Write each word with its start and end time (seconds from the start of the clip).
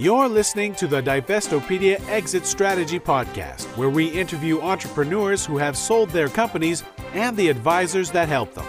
You're 0.00 0.28
listening 0.28 0.76
to 0.76 0.86
the 0.86 1.02
Divestopedia 1.02 2.00
Exit 2.08 2.46
Strategy 2.46 3.00
Podcast, 3.00 3.64
where 3.76 3.90
we 3.90 4.06
interview 4.06 4.60
entrepreneurs 4.60 5.44
who 5.44 5.58
have 5.58 5.76
sold 5.76 6.10
their 6.10 6.28
companies 6.28 6.84
and 7.14 7.36
the 7.36 7.48
advisors 7.48 8.12
that 8.12 8.28
help 8.28 8.54
them. 8.54 8.64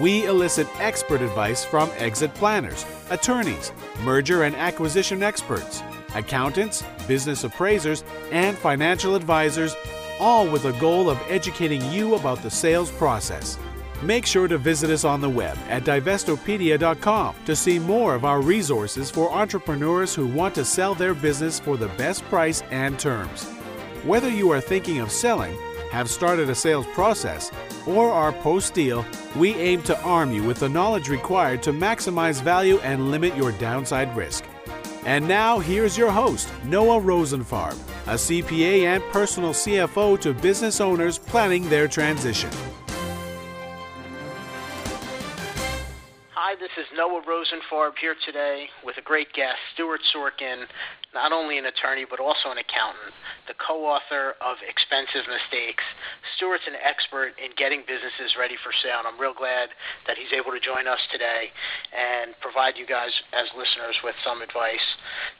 We 0.00 0.26
elicit 0.26 0.68
expert 0.78 1.22
advice 1.22 1.64
from 1.64 1.90
exit 1.96 2.32
planners, 2.34 2.86
attorneys, 3.10 3.72
merger 4.04 4.44
and 4.44 4.54
acquisition 4.54 5.24
experts, 5.24 5.82
accountants, 6.14 6.84
business 7.08 7.42
appraisers, 7.42 8.04
and 8.30 8.56
financial 8.56 9.16
advisors, 9.16 9.74
all 10.20 10.46
with 10.48 10.62
the 10.62 10.72
goal 10.74 11.10
of 11.10 11.20
educating 11.28 11.84
you 11.90 12.14
about 12.14 12.44
the 12.44 12.50
sales 12.50 12.92
process. 12.92 13.58
Make 14.02 14.24
sure 14.24 14.48
to 14.48 14.56
visit 14.56 14.88
us 14.88 15.04
on 15.04 15.20
the 15.20 15.28
web 15.28 15.58
at 15.68 15.84
divestopedia.com 15.84 17.34
to 17.44 17.54
see 17.54 17.78
more 17.78 18.14
of 18.14 18.24
our 18.24 18.40
resources 18.40 19.10
for 19.10 19.30
entrepreneurs 19.30 20.14
who 20.14 20.26
want 20.26 20.54
to 20.54 20.64
sell 20.64 20.94
their 20.94 21.12
business 21.12 21.60
for 21.60 21.76
the 21.76 21.88
best 21.88 22.24
price 22.24 22.62
and 22.70 22.98
terms. 22.98 23.44
Whether 24.04 24.30
you 24.30 24.50
are 24.52 24.60
thinking 24.60 25.00
of 25.00 25.12
selling, 25.12 25.54
have 25.90 26.08
started 26.08 26.48
a 26.48 26.54
sales 26.54 26.86
process, 26.94 27.50
or 27.86 28.10
are 28.10 28.32
post 28.32 28.72
deal, 28.72 29.04
we 29.36 29.54
aim 29.56 29.82
to 29.82 30.00
arm 30.02 30.32
you 30.32 30.44
with 30.44 30.60
the 30.60 30.68
knowledge 30.68 31.10
required 31.10 31.62
to 31.64 31.72
maximize 31.72 32.40
value 32.40 32.78
and 32.78 33.10
limit 33.10 33.36
your 33.36 33.52
downside 33.52 34.16
risk. 34.16 34.44
And 35.04 35.26
now, 35.26 35.58
here's 35.58 35.98
your 35.98 36.10
host, 36.10 36.50
Noah 36.64 37.00
Rosenfarb, 37.00 37.74
a 38.06 38.14
CPA 38.14 38.84
and 38.84 39.02
personal 39.12 39.50
CFO 39.50 40.18
to 40.20 40.32
business 40.32 40.80
owners 40.80 41.18
planning 41.18 41.68
their 41.68 41.88
transition. 41.88 42.50
This 46.60 46.76
is 46.76 46.84
Noah 46.92 47.24
Rosenfarb 47.24 47.96
here 47.96 48.12
today 48.20 48.68
with 48.84 49.00
a 49.00 49.04
great 49.08 49.32
guest, 49.32 49.56
Stuart 49.72 50.04
Sorkin, 50.12 50.68
not 51.16 51.32
only 51.32 51.56
an 51.56 51.64
attorney 51.64 52.04
but 52.04 52.20
also 52.20 52.52
an 52.52 52.60
accountant, 52.60 53.16
the 53.48 53.56
co-author 53.56 54.36
of 54.44 54.60
Expensive 54.60 55.24
Mistakes. 55.24 55.80
Stuart's 56.36 56.68
an 56.68 56.76
expert 56.76 57.32
in 57.40 57.56
getting 57.56 57.80
businesses 57.88 58.36
ready 58.36 58.60
for 58.60 58.76
sale, 58.84 59.00
and 59.00 59.08
I'm 59.08 59.16
real 59.16 59.32
glad 59.32 59.72
that 60.04 60.20
he's 60.20 60.36
able 60.36 60.52
to 60.52 60.60
join 60.60 60.84
us 60.84 61.00
today 61.08 61.48
and 61.96 62.36
provide 62.44 62.76
you 62.76 62.84
guys 62.84 63.12
as 63.32 63.48
listeners 63.56 63.96
with 64.04 64.20
some 64.20 64.44
advice. 64.44 64.84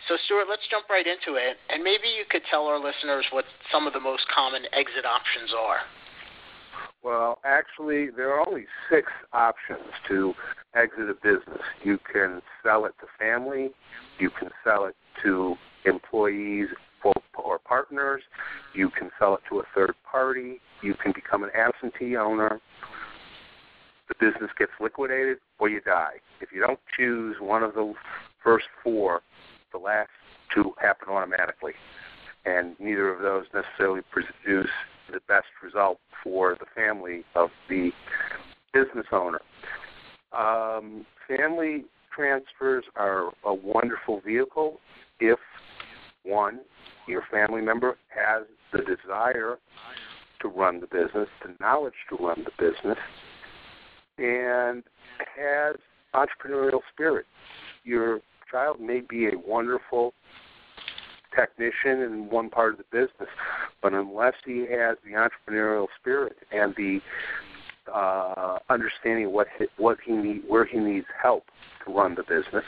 So, 0.09 0.17
Stuart, 0.25 0.49
let's 0.49 0.65
jump 0.73 0.89
right 0.89 1.05
into 1.05 1.37
it, 1.37 1.61
and 1.69 1.85
maybe 1.85 2.09
you 2.09 2.25
could 2.25 2.49
tell 2.49 2.65
our 2.65 2.81
listeners 2.81 3.29
what 3.29 3.45
some 3.69 3.85
of 3.85 3.93
the 3.93 4.01
most 4.01 4.25
common 4.33 4.65
exit 4.73 5.05
options 5.05 5.53
are. 5.53 5.85
Well, 7.03 7.39
actually, 7.45 8.11
there 8.11 8.31
are 8.31 8.47
only 8.47 8.67
six 8.91 9.11
options 9.33 9.81
to 10.09 10.35
exit 10.75 11.09
a 11.09 11.15
business. 11.15 11.63
You 11.83 11.99
can 12.13 12.43
sell 12.63 12.85
it 12.85 12.95
to 13.01 13.07
family, 13.19 13.71
you 14.19 14.31
can 14.31 14.51
sell 14.65 14.85
it 14.85 14.95
to 15.23 15.57
employees 15.87 16.69
or 17.43 17.59
partners, 17.59 18.23
you 18.75 18.91
can 18.91 19.11
sell 19.19 19.35
it 19.35 19.41
to 19.49 19.61
a 19.61 19.63
third 19.75 19.95
party, 20.11 20.61
you 20.83 20.95
can 20.95 21.13
become 21.13 21.43
an 21.43 21.51
absentee 21.55 22.17
owner. 22.17 22.61
The 24.09 24.15
business 24.21 24.51
gets 24.59 24.73
liquidated 24.81 25.39
or 25.59 25.69
you 25.69 25.81
die. 25.81 26.17
If 26.41 26.53
you 26.53 26.61
don't 26.61 26.81
choose 26.97 27.37
one 27.41 27.63
of 27.63 27.75
the 27.75 27.95
first 28.43 28.67
four, 28.83 29.23
the 29.73 29.79
last 29.79 30.11
two 30.53 30.75
happen 30.81 31.09
automatically. 31.09 31.73
And 32.45 32.77
neither 32.79 33.09
of 33.09 33.23
those 33.23 33.47
necessarily 33.55 34.03
produce 34.11 34.71
the 35.11 35.21
best 35.29 35.47
result 35.63 35.99
for 36.23 36.57
the 36.59 36.67
family 36.75 37.25
of 37.35 37.51
the 37.69 37.91
business 38.73 39.07
owner. 39.13 39.41
Um, 40.33 41.07
family 41.27 41.85
transfers 42.15 42.85
are 42.97 43.31
a 43.45 43.55
wonderful 43.55 44.21
vehicle 44.21 44.79
if 45.19 45.39
one, 46.25 46.61
your 47.07 47.23
family 47.31 47.63
member 47.63 47.97
has 48.09 48.47
the 48.73 48.79
desire 48.79 49.59
to 50.41 50.49
run 50.49 50.81
the 50.81 50.87
business, 50.87 51.29
the 51.43 51.55
knowledge 51.61 51.95
to 52.09 52.17
run 52.17 52.45
the 52.45 52.53
business, 52.59 52.99
and 54.19 54.83
has 55.37 55.77
entrepreneurial 56.15 56.81
spirit. 56.93 57.27
Your 57.85 58.21
child 58.51 58.81
may 58.81 59.01
be 59.01 59.27
a 59.27 59.39
wonderful 59.47 60.13
technician 61.35 62.03
in 62.03 62.31
one 62.31 62.51
part 62.51 62.73
of 62.73 62.79
the 62.79 62.85
business, 62.91 63.29
but 63.83 63.93
unless 63.93 64.35
he 64.45 64.61
has 64.61 64.97
the 65.05 65.13
entrepreneurial 65.13 65.89
spirit 65.99 66.37
and 66.53 66.75
the 66.77 67.01
uh, 67.93 68.59
understanding 68.69 69.33
what 69.33 69.49
he, 69.59 69.67
what 69.77 69.99
he 70.05 70.13
need, 70.13 70.43
where 70.47 70.65
he 70.65 70.79
needs 70.79 71.07
help 71.21 71.45
to 71.85 71.93
run 71.93 72.15
the 72.15 72.23
business, 72.23 72.65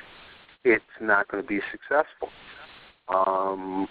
it's 0.65 0.85
not 1.01 1.29
going 1.29 1.43
to 1.43 1.49
be 1.49 1.61
successful. 1.71 2.29
Um, 3.09 3.89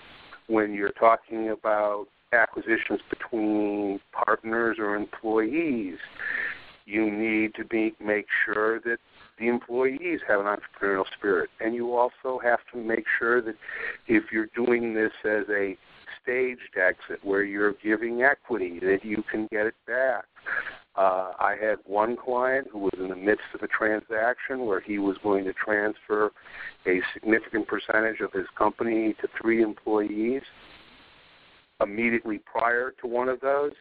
when 0.48 0.74
you're 0.74 0.92
talking 0.92 1.50
about 1.50 2.08
acquisitions 2.34 3.02
between 3.09 4.00
partners 4.12 4.78
or 4.80 4.96
employees, 4.96 5.98
you 6.86 7.09
need 7.09 7.53
to 7.56 7.64
be 7.64 7.94
make 8.03 8.28
sure 8.46 8.80
that 8.82 8.98
the 9.41 9.47
employees 9.47 10.19
have 10.28 10.40
an 10.40 10.46
entrepreneurial 10.46 11.06
spirit, 11.18 11.50
and 11.59 11.74
you 11.74 11.96
also 11.97 12.40
have 12.44 12.59
to 12.72 12.78
make 12.78 13.06
sure 13.19 13.41
that 13.41 13.56
if 14.07 14.25
you're 14.31 14.50
doing 14.56 14.94
this 14.94 15.12
as 15.25 15.46
a 15.50 15.75
staged 16.22 16.78
exit 16.78 17.19
where 17.24 17.44
you're 17.44 17.74
giving 17.84 18.22
equity, 18.22 18.79
that 18.79 19.00
you 19.03 19.24
can 19.29 19.47
get 19.52 19.66
it 19.66 19.74
back. 19.88 20.25
Uh, 20.96 21.31
I 21.40 21.56
had 21.59 21.78
one 21.85 22.16
client 22.16 22.68
who 22.72 22.79
was 22.79 22.94
in 23.00 23.07
the 23.07 23.16
midst 23.16 23.46
of 23.56 23.63
a 23.63 23.68
transaction 23.68 24.66
where 24.66 24.79
he 24.79 25.00
was 25.00 25.18
going 25.24 25.46
to 25.46 25.53
transfer 25.53 26.31
a 26.85 27.02
significant 27.13 27.68
percentage 27.68 28.19
of 28.19 28.31
his 28.34 28.46
company 28.56 29.16
to 29.22 29.28
three 29.41 29.63
employees. 29.63 30.44
Immediately 31.81 32.41
prior 32.46 32.94
to 33.02 33.08
one 33.08 33.28
of 33.28 33.40
those, 33.40 33.72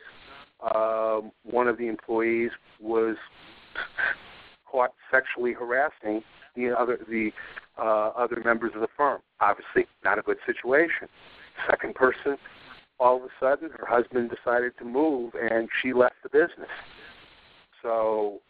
um, 0.75 1.33
one 1.43 1.69
of 1.69 1.77
the 1.77 1.89
employees 1.89 2.51
was 2.81 3.17
caught 4.71 4.93
sexually 5.11 5.53
harassing 5.53 6.23
the 6.57 6.77
other 6.77 6.99
the 7.09 7.33
uh, 7.79 8.09
other 8.17 8.43
members 8.45 8.73
of 8.75 8.81
the 8.81 8.89
firm. 8.97 9.21
Obviously, 9.41 9.87
not 10.05 10.19
a 10.19 10.23
good 10.23 10.39
situation. 10.47 11.09
Second 11.69 11.95
person, 11.95 12.37
all 12.99 13.17
of 13.17 13.23
a 13.23 13.29
sudden, 13.39 13.71
her 13.71 13.87
husband 13.87 14.31
decided 14.31 14.73
to 14.79 14.85
move, 14.85 15.33
and 15.35 15.69
she 15.81 15.93
left 15.93 16.17
the 16.23 16.29
business. 16.29 16.69
So, 17.83 18.41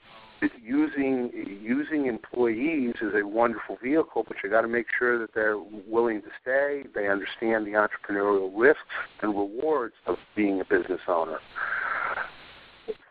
using 0.63 1.31
using 1.63 2.07
employees 2.07 2.95
is 3.01 3.13
a 3.15 3.27
wonderful 3.27 3.79
vehicle, 3.83 4.25
but 4.27 4.39
you 4.43 4.51
got 4.51 4.63
to 4.63 4.69
make 4.69 4.87
sure 4.99 5.19
that 5.19 5.35
they're 5.35 5.59
willing 5.87 6.23
to 6.23 6.29
stay. 6.41 6.85
They 6.95 7.09
understand 7.09 7.67
the 7.67 7.73
entrepreneurial 7.73 8.51
risks 8.55 8.83
and 9.23 9.31
rewards 9.31 9.95
of 10.07 10.17
being 10.35 10.61
a 10.61 10.65
business 10.65 11.01
owner 11.07 11.39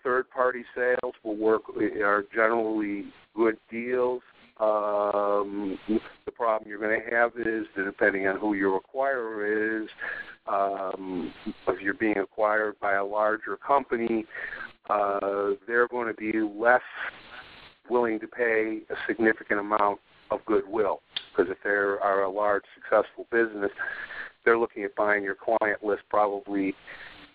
third 0.10 0.30
party 0.32 0.64
sales 0.76 1.14
will 1.24 1.38
work 1.38 1.62
are 2.04 2.26
generally 2.34 3.06
good 3.36 3.58
deals. 3.70 4.24
Um, 4.60 5.78
the 6.26 6.32
problem 6.32 6.68
you're 6.68 6.80
going 6.80 7.00
to 7.00 7.16
have 7.16 7.32
is 7.36 7.68
that 7.78 7.86
depending 7.86 8.26
on 8.26 8.40
who 8.40 8.56
your 8.56 8.82
acquirer 8.82 9.84
is, 9.84 9.90
um, 10.48 11.32
if 11.68 11.80
you're 11.80 11.94
being 11.94 12.18
acquired 12.18 12.80
by 12.80 12.96
a 12.96 13.06
larger 13.06 13.56
company, 13.56 14.26
uh, 14.90 15.52
they're 15.68 15.88
going 15.88 16.08
to 16.08 16.16
be 16.16 16.40
less 16.42 16.82
willing 17.88 18.20
to 18.20 18.28
pay 18.28 18.80
a 18.90 18.96
significant 19.08 19.60
amount 19.60 20.00
of 20.32 20.44
goodwill 20.48 21.02
because 21.32 21.52
if 21.52 21.58
they 21.64 21.70
are 21.70 22.24
a 22.24 22.30
large 22.30 22.64
successful 22.74 23.28
business, 23.32 23.72
they're 24.44 24.58
looking 24.58 24.84
at 24.84 24.96
buying 24.96 25.24
your 25.24 25.36
client 25.36 25.84
list 25.84 26.02
probably 26.10 26.74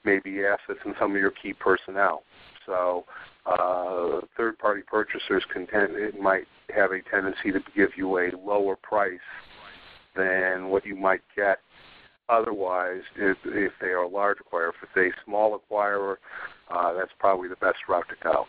maybe 0.04 0.44
assets 0.44 0.81
and 0.84 0.94
some 0.98 1.12
of 1.12 1.20
your 1.20 1.31
key 1.31 1.53
personnel. 1.53 2.22
So 2.66 3.04
uh, 3.47 4.20
third-party 4.37 4.82
purchasers 4.87 5.44
can 5.53 5.66
tend, 5.66 5.97
it 5.97 6.20
might 6.20 6.47
have 6.75 6.92
a 6.92 7.00
tendency 7.10 7.53
to 7.53 7.60
give 7.76 7.90
you 7.96 8.19
a 8.19 8.31
lower 8.37 8.76
price 8.76 9.19
than 10.17 10.69
what 10.69 10.87
you 10.87 10.96
might 10.96 11.23
get 11.37 11.58
otherwise 12.28 13.02
if, 13.17 13.37
if 13.44 13.73
they 13.81 13.88
are 13.88 14.05
a 14.05 14.08
large 14.08 14.38
acquirer. 14.38 14.70
If 14.70 14.75
it's 14.96 15.14
a 15.14 15.25
small 15.25 15.58
acquirer, 15.58 16.17
uh, 16.70 16.94
that's 16.94 17.12
probably 17.19 17.49
the 17.49 17.56
best 17.56 17.78
route 17.88 18.08
to 18.08 18.17
go. 18.23 18.46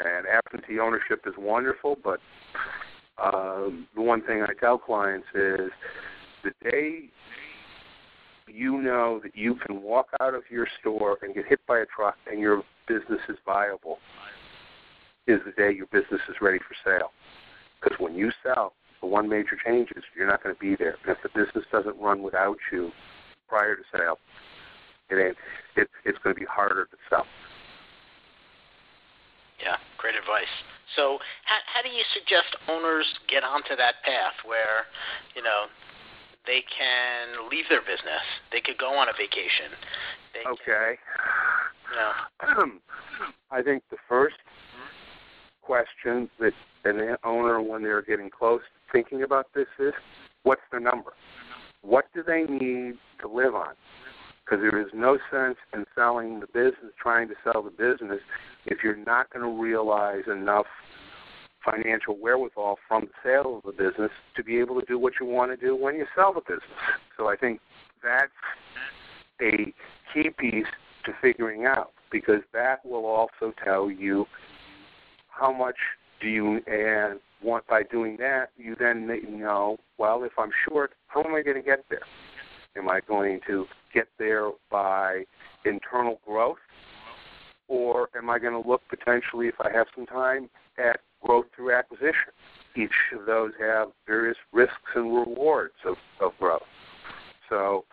And 0.00 0.26
absentee 0.26 0.78
ownership 0.78 1.22
is 1.26 1.34
wonderful, 1.36 1.98
but 2.02 2.20
uh, 3.18 3.68
the 3.94 4.00
one 4.00 4.22
thing 4.22 4.42
I 4.42 4.52
tell 4.58 4.78
clients 4.78 5.26
is 5.34 5.70
the 6.42 6.52
day 6.70 7.10
you 8.52 8.80
know 8.80 9.20
that 9.22 9.36
you 9.36 9.56
can 9.66 9.82
walk 9.82 10.08
out 10.20 10.34
of 10.34 10.42
your 10.50 10.66
store 10.80 11.18
and 11.22 11.34
get 11.34 11.46
hit 11.46 11.60
by 11.66 11.78
a 11.78 11.86
truck 11.86 12.16
and 12.30 12.40
your 12.40 12.62
business 12.86 13.20
is 13.28 13.36
viable 13.46 13.98
is 15.26 15.40
the 15.46 15.52
day 15.52 15.72
your 15.72 15.86
business 15.86 16.20
is 16.28 16.36
ready 16.40 16.58
for 16.58 16.74
sale. 16.84 17.12
Because 17.80 17.98
when 17.98 18.14
you 18.14 18.30
sell, 18.42 18.74
the 19.00 19.06
one 19.06 19.28
major 19.28 19.56
change 19.64 19.90
is 19.96 20.02
you're 20.16 20.26
not 20.26 20.42
going 20.42 20.54
to 20.54 20.60
be 20.60 20.76
there. 20.76 20.96
If 21.06 21.18
the 21.22 21.28
business 21.28 21.64
doesn't 21.70 21.98
run 21.98 22.22
without 22.22 22.56
you 22.72 22.90
prior 23.48 23.76
to 23.76 23.82
sale, 23.92 24.18
it 25.10 25.16
ain't. 25.16 25.36
It, 25.76 25.88
it's 26.04 26.18
going 26.22 26.34
to 26.34 26.40
be 26.40 26.46
harder 26.46 26.84
to 26.86 26.96
sell. 27.10 27.26
Yeah, 29.62 29.76
great 29.98 30.14
advice. 30.14 30.50
So, 30.96 31.18
how, 31.44 31.58
how 31.66 31.82
do 31.82 31.88
you 31.88 32.02
suggest 32.12 32.50
owners 32.68 33.06
get 33.28 33.44
onto 33.44 33.76
that 33.76 34.02
path 34.04 34.34
where, 34.44 34.90
you 35.34 35.42
know, 35.42 35.70
they 36.46 36.62
can 36.76 37.48
leave 37.50 37.64
their 37.68 37.82
business. 37.82 38.24
They 38.50 38.60
could 38.60 38.78
go 38.78 38.94
on 38.94 39.08
a 39.08 39.12
vacation. 39.12 39.70
They 40.34 40.48
okay. 40.50 40.98
Can, 42.40 42.80
I 43.50 43.62
think 43.62 43.82
the 43.90 43.96
first 44.08 44.36
question 45.62 46.28
that 46.40 46.52
an 46.84 47.16
owner, 47.24 47.62
when 47.62 47.82
they're 47.82 48.02
getting 48.02 48.30
close 48.30 48.62
thinking 48.90 49.22
about 49.22 49.46
this, 49.54 49.68
is 49.78 49.92
what's 50.42 50.62
their 50.70 50.80
number? 50.80 51.12
What 51.82 52.06
do 52.14 52.22
they 52.22 52.42
need 52.42 52.98
to 53.20 53.28
live 53.28 53.54
on? 53.54 53.74
Because 54.44 54.60
there 54.60 54.80
is 54.80 54.88
no 54.92 55.18
sense 55.30 55.56
in 55.72 55.84
selling 55.94 56.40
the 56.40 56.46
business, 56.46 56.92
trying 57.00 57.28
to 57.28 57.34
sell 57.44 57.62
the 57.62 57.70
business, 57.70 58.20
if 58.66 58.78
you're 58.82 58.96
not 58.96 59.30
going 59.30 59.44
to 59.44 59.62
realize 59.62 60.24
enough 60.30 60.66
financial 61.64 62.16
wherewithal 62.18 62.78
from 62.88 63.06
the 63.06 63.12
sale 63.22 63.56
of 63.58 63.62
the 63.64 63.72
business 63.72 64.10
to 64.36 64.42
be 64.42 64.58
able 64.58 64.80
to 64.80 64.86
do 64.86 64.98
what 64.98 65.14
you 65.20 65.26
want 65.26 65.50
to 65.50 65.56
do 65.56 65.76
when 65.76 65.96
you 65.96 66.06
sell 66.14 66.32
the 66.32 66.40
business. 66.40 66.62
So 67.16 67.28
I 67.28 67.36
think 67.36 67.60
that's 68.02 68.32
a 69.40 69.72
key 70.12 70.30
piece 70.36 70.66
to 71.04 71.12
figuring 71.20 71.66
out 71.66 71.92
because 72.10 72.42
that 72.52 72.84
will 72.84 73.06
also 73.06 73.52
tell 73.64 73.90
you 73.90 74.26
how 75.28 75.52
much 75.52 75.76
do 76.20 76.28
you 76.28 76.60
and 76.66 77.18
want 77.42 77.66
by 77.66 77.82
doing 77.82 78.16
that 78.18 78.50
you 78.56 78.76
then 78.78 79.08
know 79.28 79.76
well 79.98 80.22
if 80.22 80.30
I'm 80.38 80.50
short 80.68 80.92
how 81.08 81.22
am 81.24 81.34
I 81.34 81.42
going 81.42 81.56
to 81.56 81.62
get 81.62 81.84
there? 81.90 82.02
Am 82.76 82.88
I 82.88 83.00
going 83.00 83.40
to 83.48 83.66
get 83.92 84.06
there 84.18 84.50
by 84.70 85.24
internal 85.64 86.20
growth 86.24 86.58
or 87.72 88.10
am 88.14 88.28
I 88.28 88.38
going 88.38 88.52
to 88.52 88.68
look 88.68 88.82
potentially 88.90 89.48
if 89.48 89.54
I 89.58 89.72
have 89.72 89.86
some 89.96 90.04
time 90.04 90.50
at 90.76 91.00
growth 91.24 91.46
through 91.56 91.72
acquisition. 91.72 92.32
Each 92.76 92.90
of 93.18 93.24
those 93.24 93.52
have 93.58 93.88
various 94.06 94.36
risks 94.52 94.76
and 94.94 95.14
rewards 95.14 95.74
of, 95.86 95.96
of 96.20 96.32
growth. 96.38 96.60
So 97.48 97.86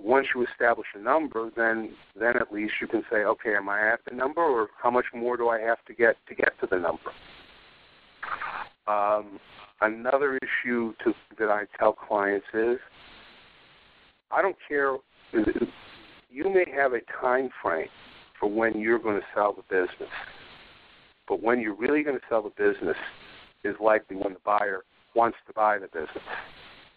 once 0.00 0.28
you 0.34 0.46
establish 0.46 0.86
a 0.94 0.98
number, 0.98 1.50
then 1.56 1.90
then 2.18 2.36
at 2.36 2.52
least 2.52 2.74
you 2.80 2.86
can 2.86 3.02
say, 3.10 3.18
okay, 3.18 3.54
am 3.54 3.68
I 3.68 3.92
at 3.92 4.00
the 4.08 4.14
number, 4.14 4.40
or 4.40 4.68
how 4.82 4.90
much 4.90 5.06
more 5.14 5.36
do 5.36 5.48
I 5.48 5.60
have 5.60 5.84
to 5.86 5.94
get 5.94 6.16
to 6.28 6.34
get 6.34 6.58
to 6.60 6.66
the 6.70 6.78
number? 6.78 7.10
Um, 8.86 9.38
another 9.82 10.38
issue 10.38 10.94
to, 11.04 11.12
that 11.38 11.50
I 11.50 11.64
tell 11.78 11.92
clients 11.92 12.46
is, 12.54 12.78
I 14.30 14.40
don't 14.40 14.56
care. 14.66 14.96
You 16.30 16.44
may 16.44 16.64
have 16.74 16.92
a 16.92 17.00
time 17.20 17.50
frame 17.62 17.88
for 18.38 18.50
when 18.50 18.78
you're 18.80 18.98
going 18.98 19.16
to 19.20 19.26
sell 19.34 19.52
the 19.52 19.62
business. 19.62 20.10
But 21.26 21.42
when 21.42 21.60
you're 21.60 21.74
really 21.74 22.02
going 22.02 22.16
to 22.16 22.22
sell 22.28 22.42
the 22.42 22.50
business 22.50 22.96
is 23.64 23.74
likely 23.80 24.16
when 24.16 24.34
the 24.34 24.40
buyer 24.44 24.82
wants 25.14 25.38
to 25.46 25.52
buy 25.52 25.78
the 25.78 25.86
business. 25.86 26.24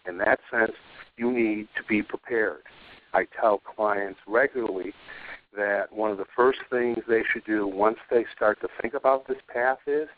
In 0.06 0.18
that 0.18 0.40
sense, 0.50 0.72
you 1.16 1.32
need 1.32 1.68
to 1.76 1.82
be 1.88 2.02
prepared. 2.02 2.62
I 3.12 3.26
tell 3.40 3.58
clients 3.58 4.18
regularly 4.26 4.92
that 5.54 5.92
one 5.92 6.10
of 6.10 6.16
the 6.16 6.24
first 6.34 6.60
things 6.70 6.98
they 7.06 7.22
should 7.32 7.44
do 7.44 7.66
once 7.66 7.98
they 8.10 8.24
start 8.34 8.60
to 8.62 8.68
think 8.80 8.94
about 8.94 9.28
this 9.28 9.36
path 9.52 9.78
is 9.86 10.08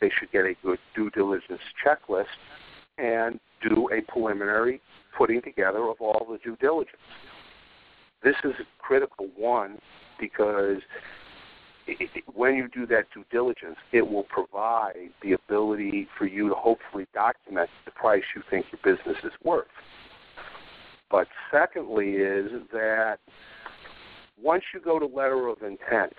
they 0.00 0.10
should 0.18 0.32
get 0.32 0.46
a 0.46 0.54
good 0.62 0.78
due 0.94 1.10
diligence 1.10 1.60
checklist 1.84 2.24
and 2.96 3.38
do 3.68 3.88
a 3.92 4.00
preliminary 4.10 4.80
putting 5.16 5.42
together 5.42 5.88
of 5.88 5.96
all 6.00 6.26
the 6.30 6.38
due 6.38 6.56
diligence. 6.56 6.96
This 8.22 8.36
is 8.44 8.52
a 8.60 8.82
critical 8.82 9.28
one 9.36 9.78
because 10.18 10.78
when 12.34 12.54
you 12.54 12.68
do 12.68 12.86
that 12.86 13.06
due 13.14 13.24
diligence, 13.30 13.76
it 13.92 14.08
will 14.08 14.24
provide 14.24 15.10
the 15.22 15.32
ability 15.32 16.06
for 16.16 16.26
you 16.26 16.48
to 16.48 16.54
hopefully 16.54 17.06
document 17.14 17.70
the 17.84 17.90
price 17.90 18.22
you 18.36 18.42
think 18.50 18.66
your 18.70 18.96
business 18.96 19.16
is 19.24 19.32
worth. 19.42 19.66
But 21.10 21.28
secondly, 21.50 22.16
is 22.16 22.50
that 22.72 23.18
once 24.40 24.64
you 24.74 24.80
go 24.80 24.98
to 24.98 25.06
letter 25.06 25.48
of 25.48 25.62
intent, 25.62 26.12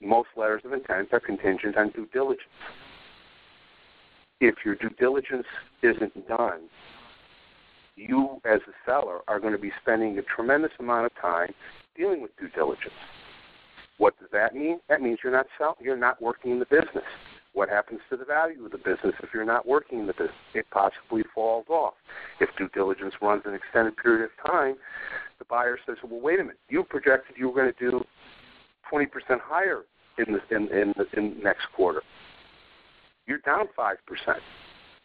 most 0.00 0.28
letters 0.36 0.62
of 0.64 0.72
intent 0.72 1.08
are 1.12 1.20
contingent 1.20 1.76
on 1.76 1.90
due 1.90 2.06
diligence. 2.12 2.48
If 4.40 4.56
your 4.64 4.74
due 4.74 4.90
diligence 4.90 5.46
isn't 5.82 6.28
done, 6.28 6.68
you 7.96 8.40
as 8.44 8.60
a 8.66 8.72
seller 8.84 9.20
are 9.28 9.40
going 9.40 9.52
to 9.52 9.58
be 9.58 9.72
spending 9.80 10.18
a 10.18 10.22
tremendous 10.22 10.72
amount 10.78 11.06
of 11.06 11.12
time 11.20 11.52
dealing 11.96 12.22
with 12.22 12.36
due 12.38 12.48
diligence. 12.48 12.94
What 13.98 14.18
does 14.18 14.28
that 14.32 14.54
mean? 14.54 14.80
That 14.88 15.00
means 15.00 15.18
you're 15.22 15.32
not 15.32 15.46
selling, 15.56 15.76
you're 15.80 15.96
not 15.96 16.20
working 16.20 16.50
in 16.50 16.58
the 16.58 16.66
business. 16.66 17.04
What 17.52 17.68
happens 17.68 18.00
to 18.10 18.16
the 18.16 18.24
value 18.24 18.64
of 18.64 18.72
the 18.72 18.78
business 18.78 19.14
if 19.22 19.28
you're 19.32 19.44
not 19.44 19.66
working 19.66 20.00
in 20.00 20.06
the 20.08 20.12
business? 20.12 20.34
It 20.54 20.66
possibly 20.72 21.22
falls 21.32 21.66
off. 21.68 21.94
If 22.40 22.50
due 22.58 22.68
diligence 22.74 23.14
runs 23.22 23.42
an 23.44 23.54
extended 23.54 23.96
period 23.96 24.24
of 24.24 24.50
time, 24.50 24.74
the 25.38 25.44
buyer 25.44 25.78
says, 25.86 25.96
"Well, 26.02 26.20
wait 26.20 26.40
a 26.40 26.42
minute. 26.42 26.58
You 26.68 26.82
projected 26.82 27.36
you 27.38 27.48
were 27.48 27.54
going 27.54 27.72
to 27.72 27.90
do 27.90 28.04
20% 28.90 29.40
higher 29.40 29.84
in 30.18 30.32
the 30.32 30.54
in 30.54 30.68
in 30.68 30.94
the 30.96 31.06
in 31.16 31.40
next 31.40 31.66
quarter. 31.76 32.02
You're 33.26 33.38
down 33.38 33.68
five 33.76 33.98
percent." 34.04 34.42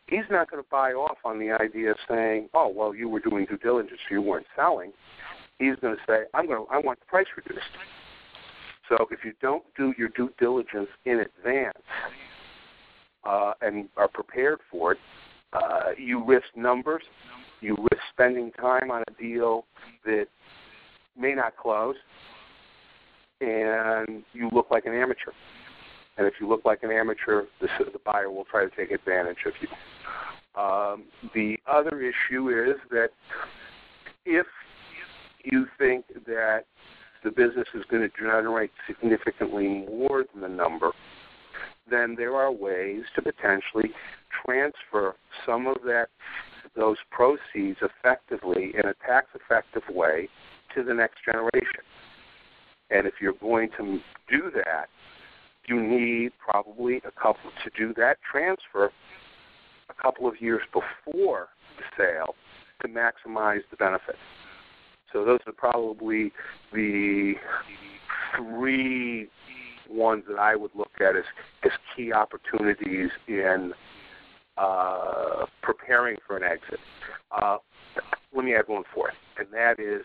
He's 0.09 0.25
not 0.31 0.49
going 0.49 0.63
to 0.63 0.69
buy 0.71 0.93
off 0.93 1.17
on 1.23 1.37
the 1.37 1.51
idea 1.51 1.91
of 1.91 1.97
saying, 2.09 2.49
"Oh, 2.53 2.67
well, 2.67 2.95
you 2.95 3.07
were 3.07 3.19
doing 3.19 3.45
due 3.45 3.57
diligence, 3.57 3.99
you 4.09 4.21
weren't 4.21 4.47
selling." 4.55 4.91
He's 5.59 5.75
going 5.81 5.95
to 5.95 6.01
say, 6.07 6.23
"I'm 6.33 6.47
going 6.47 6.65
to 6.65 6.71
I 6.71 6.79
want 6.79 6.99
the 6.99 7.05
price 7.05 7.27
reduced." 7.37 7.65
So 8.87 9.07
if 9.11 9.23
you 9.23 9.33
don't 9.39 9.63
do 9.77 9.93
your 9.97 10.09
due 10.09 10.31
diligence 10.39 10.89
in 11.05 11.19
advance 11.19 11.77
uh, 13.23 13.53
and 13.61 13.87
are 13.97 14.07
prepared 14.07 14.59
for 14.71 14.93
it, 14.93 14.97
uh, 15.53 15.91
you 15.95 16.23
risk 16.25 16.45
numbers, 16.55 17.03
you 17.61 17.75
risk 17.75 18.01
spending 18.11 18.51
time 18.53 18.89
on 18.89 19.03
a 19.07 19.21
deal 19.21 19.65
that 20.05 20.25
may 21.15 21.35
not 21.35 21.55
close, 21.55 21.95
and 23.41 24.23
you 24.33 24.49
look 24.51 24.71
like 24.71 24.85
an 24.85 24.93
amateur. 24.93 25.31
And 26.19 26.27
if 26.27 26.33
you 26.41 26.49
look 26.49 26.65
like 26.65 26.83
an 26.83 26.91
amateur, 26.91 27.45
the, 27.61 27.69
the 27.93 27.99
buyer 28.05 28.29
will 28.29 28.43
try 28.43 28.65
to 28.65 28.75
take 28.75 28.91
advantage 28.91 29.37
of 29.45 29.53
you. 29.61 30.61
Um, 30.61 31.05
the 31.33 31.57
other 31.65 32.01
issue 32.01 32.49
is 32.49 32.75
that 32.91 33.11
if 34.25 34.45
you 35.45 35.65
think 35.77 36.03
that 36.27 36.65
the 37.23 37.31
business 37.31 37.67
is 37.73 37.85
going 37.89 38.03
to 38.03 38.09
generate 38.19 38.71
significantly 38.85 39.85
more 39.87 40.25
than 40.33 40.41
the 40.41 40.49
number, 40.49 40.91
then 41.89 42.15
there 42.17 42.35
are 42.35 42.51
ways 42.51 43.03
to 43.15 43.21
potentially 43.21 43.91
transfer 44.45 45.15
some 45.45 45.67
of 45.67 45.77
that 45.85 46.07
those 46.75 46.97
proceeds 47.11 47.79
effectively 47.81 48.73
in 48.77 48.89
a 48.89 48.93
tax 49.05 49.27
effective 49.33 49.83
way 49.89 50.27
to 50.75 50.83
the 50.83 50.93
next 50.93 51.19
generation. 51.25 51.83
And 52.91 53.07
if 53.07 53.15
you're 53.21 53.33
going 53.33 53.69
to 53.77 53.99
do 54.29 54.51
that, 54.53 54.89
you 55.67 55.81
need 55.81 56.31
probably 56.37 56.97
a 56.97 57.11
couple 57.11 57.51
to 57.63 57.69
do 57.77 57.93
that 57.95 58.17
transfer 58.29 58.91
a 59.89 60.01
couple 60.01 60.27
of 60.27 60.41
years 60.41 60.61
before 60.73 61.49
the 61.77 61.83
sale 61.97 62.35
to 62.81 62.87
maximize 62.87 63.61
the 63.69 63.77
benefits. 63.77 64.17
So 65.11 65.25
those 65.25 65.39
are 65.47 65.53
probably 65.53 66.31
the 66.71 67.33
three 68.35 69.27
ones 69.89 70.23
that 70.29 70.37
I 70.37 70.55
would 70.55 70.71
look 70.75 70.91
at 70.99 71.15
as, 71.15 71.23
as 71.63 71.71
key 71.95 72.13
opportunities 72.13 73.09
in 73.27 73.73
uh, 74.57 75.45
preparing 75.61 76.17
for 76.27 76.37
an 76.37 76.43
exit. 76.43 76.79
Uh, 77.31 77.57
let 78.35 78.45
me 78.45 78.53
add 78.53 78.67
one 78.67 78.83
fourth, 78.93 79.13
and 79.37 79.47
that 79.51 79.79
is, 79.79 80.03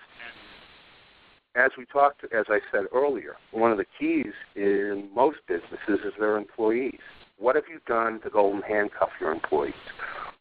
as 1.54 1.72
we 1.78 1.84
talked, 1.86 2.24
as 2.24 2.46
I 2.48 2.60
said 2.72 2.84
earlier, 2.92 3.36
one 3.52 3.70
of 3.70 3.78
the 3.78 3.86
keys 3.98 4.32
in 4.56 5.08
most 5.14 5.38
businesses 5.46 6.04
is 6.04 6.12
their 6.18 6.36
employees. 6.36 7.00
What 7.38 7.56
have 7.56 7.64
you 7.70 7.80
done 7.86 8.20
to 8.20 8.30
golden 8.30 8.62
handcuff 8.62 9.10
your 9.20 9.32
employees? 9.32 9.74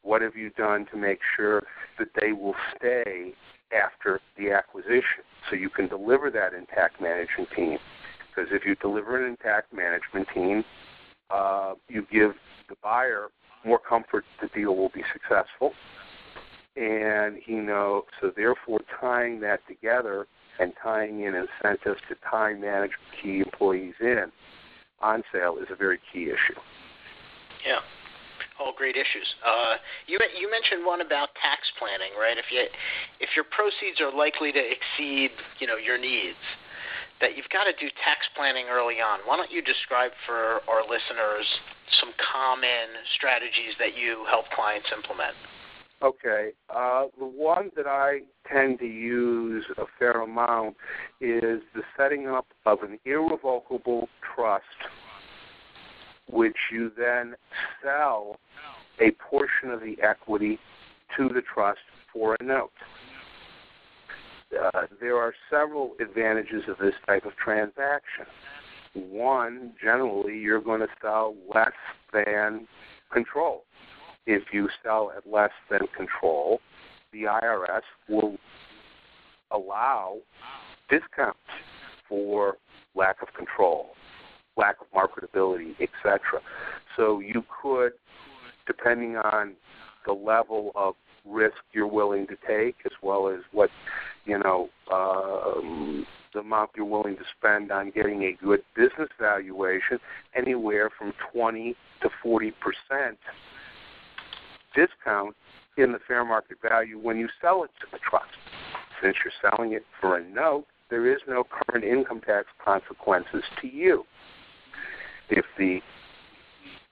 What 0.02 0.22
have 0.22 0.36
you 0.36 0.50
done 0.52 0.86
to 0.92 0.98
make 0.98 1.20
sure 1.36 1.64
that 1.98 2.10
they 2.20 2.32
will 2.32 2.56
stay 2.76 3.34
after 3.74 4.20
the 4.38 4.52
acquisition. 4.52 5.24
So 5.50 5.56
you 5.56 5.70
can 5.70 5.88
deliver 5.88 6.30
that 6.32 6.54
intact 6.54 7.02
management 7.02 7.50
team. 7.56 7.78
Because 8.30 8.52
if 8.52 8.66
you 8.66 8.76
deliver 8.76 9.24
an 9.24 9.30
intact 9.30 9.74
management 9.74 10.28
team, 10.34 10.64
uh, 11.30 11.76
you 11.88 12.06
give 12.12 12.34
the 12.70 12.76
buyer 12.82 13.28
more 13.66 13.80
comfort 13.80 14.26
the 14.42 14.48
deal 14.48 14.76
will 14.76 14.90
be 14.90 15.04
successful. 15.12 15.74
And 16.76 17.38
he 17.46 17.54
knows, 17.54 18.04
so 18.20 18.32
therefore 18.36 18.82
tying 19.00 19.40
that 19.42 19.60
together 19.68 20.28
and 20.60 20.74
tying 20.82 21.22
in 21.22 21.36
incentives 21.36 22.02
to 22.10 22.16
tie 22.30 22.54
management 22.54 23.02
key 23.22 23.40
employees 23.40 23.96
in 24.00 24.32
on 25.02 25.24
sale 25.32 25.58
is 25.62 25.68
a 25.72 25.76
very 25.76 26.00
key 26.12 26.26
issue. 26.26 26.60
Yeah 27.66 27.80
all 28.60 28.74
great 28.76 28.96
issues. 28.96 29.28
Uh, 29.44 29.76
you 30.08 30.18
you 30.38 30.50
mentioned 30.50 30.86
one 30.86 31.02
about 31.02 31.34
tax 31.42 31.66
planning, 31.80 32.14
right? 32.20 32.38
If 32.38 32.46
you 32.52 32.64
if 33.20 33.30
your 33.36 33.46
proceeds 33.50 34.00
are 34.00 34.14
likely 34.14 34.52
to 34.52 34.62
exceed 34.62 35.32
you 35.60 35.68
know 35.68 35.78
your 35.78 35.98
needs, 35.98 36.40
that 37.22 37.36
you've 37.36 37.50
got 37.50 37.66
to 37.66 37.74
do 37.80 37.90
tax 38.04 38.28
planning 38.36 38.68
early 38.70 39.00
on. 39.00 39.20
Why 39.26 39.38
don't 39.38 39.52
you 39.52 39.62
describe 39.62 40.12
for 40.26 40.62
our 40.70 40.84
listeners 40.84 41.46
some 42.00 42.14
common 42.20 43.00
strategies 43.16 43.76
that 43.80 43.98
you 43.98 44.26
help 44.30 44.50
clients 44.56 44.88
implement? 44.96 45.36
Okay. 46.04 46.52
Uh, 46.70 47.06
the 47.18 47.26
one 47.26 47.72
that 47.78 47.88
I 47.88 48.22
tend 48.52 48.80
to 48.80 48.86
use 48.86 49.64
a 49.78 49.86
fair 49.98 50.22
amount 50.22 50.76
is 51.22 51.62
the 51.74 51.84
setting 51.96 52.28
up 52.28 52.48
of 52.66 52.84
an 52.84 53.00
irrevocable 53.06 54.10
trust, 54.36 54.66
which 56.30 56.58
you 56.72 56.92
then 56.98 57.36
sell 57.82 58.38
a 59.00 59.12
portion 59.12 59.70
of 59.72 59.80
the 59.80 59.96
equity 60.02 60.60
to 61.16 61.30
the 61.30 61.42
trust 61.42 61.80
for 62.12 62.36
a 62.40 62.44
note. 62.44 62.72
Uh, 64.62 64.82
there 65.00 65.18
are 65.18 65.34
several 65.50 65.94
advantages 66.02 66.64
of 66.68 66.78
this 66.80 66.94
type 67.08 67.26
of 67.26 67.36
transaction. 67.38 68.26
One, 68.94 69.72
generally, 69.82 70.38
you're 70.38 70.62
going 70.62 70.82
to 70.82 70.88
sell 71.02 71.34
less 71.54 71.72
than 72.12 72.68
control 73.12 73.64
if 74.26 74.44
you 74.52 74.70
sell 74.84 75.12
at 75.16 75.30
less 75.30 75.52
than 75.70 75.82
control, 75.96 76.60
the 77.12 77.24
IRS 77.24 77.82
will 78.10 78.38
allow 79.52 80.18
discounts 80.90 81.40
for 82.08 82.58
lack 82.96 83.22
of 83.22 83.34
control, 83.34 83.92
lack 84.58 84.78
of 84.82 84.88
marketability, 84.96 85.74
etc. 85.80 86.20
So 86.96 87.20
you 87.20 87.44
could, 87.62 87.94
depending 88.68 89.18
on 89.18 89.54
the 90.06 90.14
level 90.14 90.72
of 90.76 90.96
risk 91.26 91.56
you're 91.72 91.88
willing 91.88 92.28
to 92.28 92.36
take, 92.48 92.76
as 92.86 92.92
well 93.02 93.30
as 93.30 93.40
what 93.52 93.70
you 94.26 94.38
know 94.40 94.70
um, 94.92 96.06
the 96.34 96.40
amount 96.40 96.72
you're 96.76 96.86
willing 96.86 97.16
to 97.16 97.24
spend 97.38 97.72
on 97.72 97.92
getting 97.92 98.24
a 98.24 98.34
good 98.44 98.62
business 98.76 99.10
valuation, 99.20 100.00
anywhere 100.36 100.90
from 100.98 101.14
20 101.32 101.76
to 102.02 102.10
40 102.22 102.52
percent 102.52 103.18
discount 104.76 105.36
in 105.78 105.92
the 105.92 106.00
fair 106.08 106.24
market 106.24 106.58
value 106.62 107.00
when 107.00 107.18
you 107.18 107.28
sell 107.42 107.64
it 107.64 107.72
to 107.82 107.88
the 107.92 108.00
trust. 108.00 108.32
Since 109.02 109.18
you're 109.24 109.52
selling 109.52 109.74
it 109.74 109.84
for 110.00 110.18
a 110.18 110.24
note, 110.24 110.66
there 110.90 111.12
is 111.12 111.20
no 111.28 111.44
current 111.44 111.84
income 111.84 112.22
tax 112.22 112.48
consequences 112.64 113.44
to 113.62 113.68
you. 113.68 114.06
If 115.30 115.46
the 115.58 115.82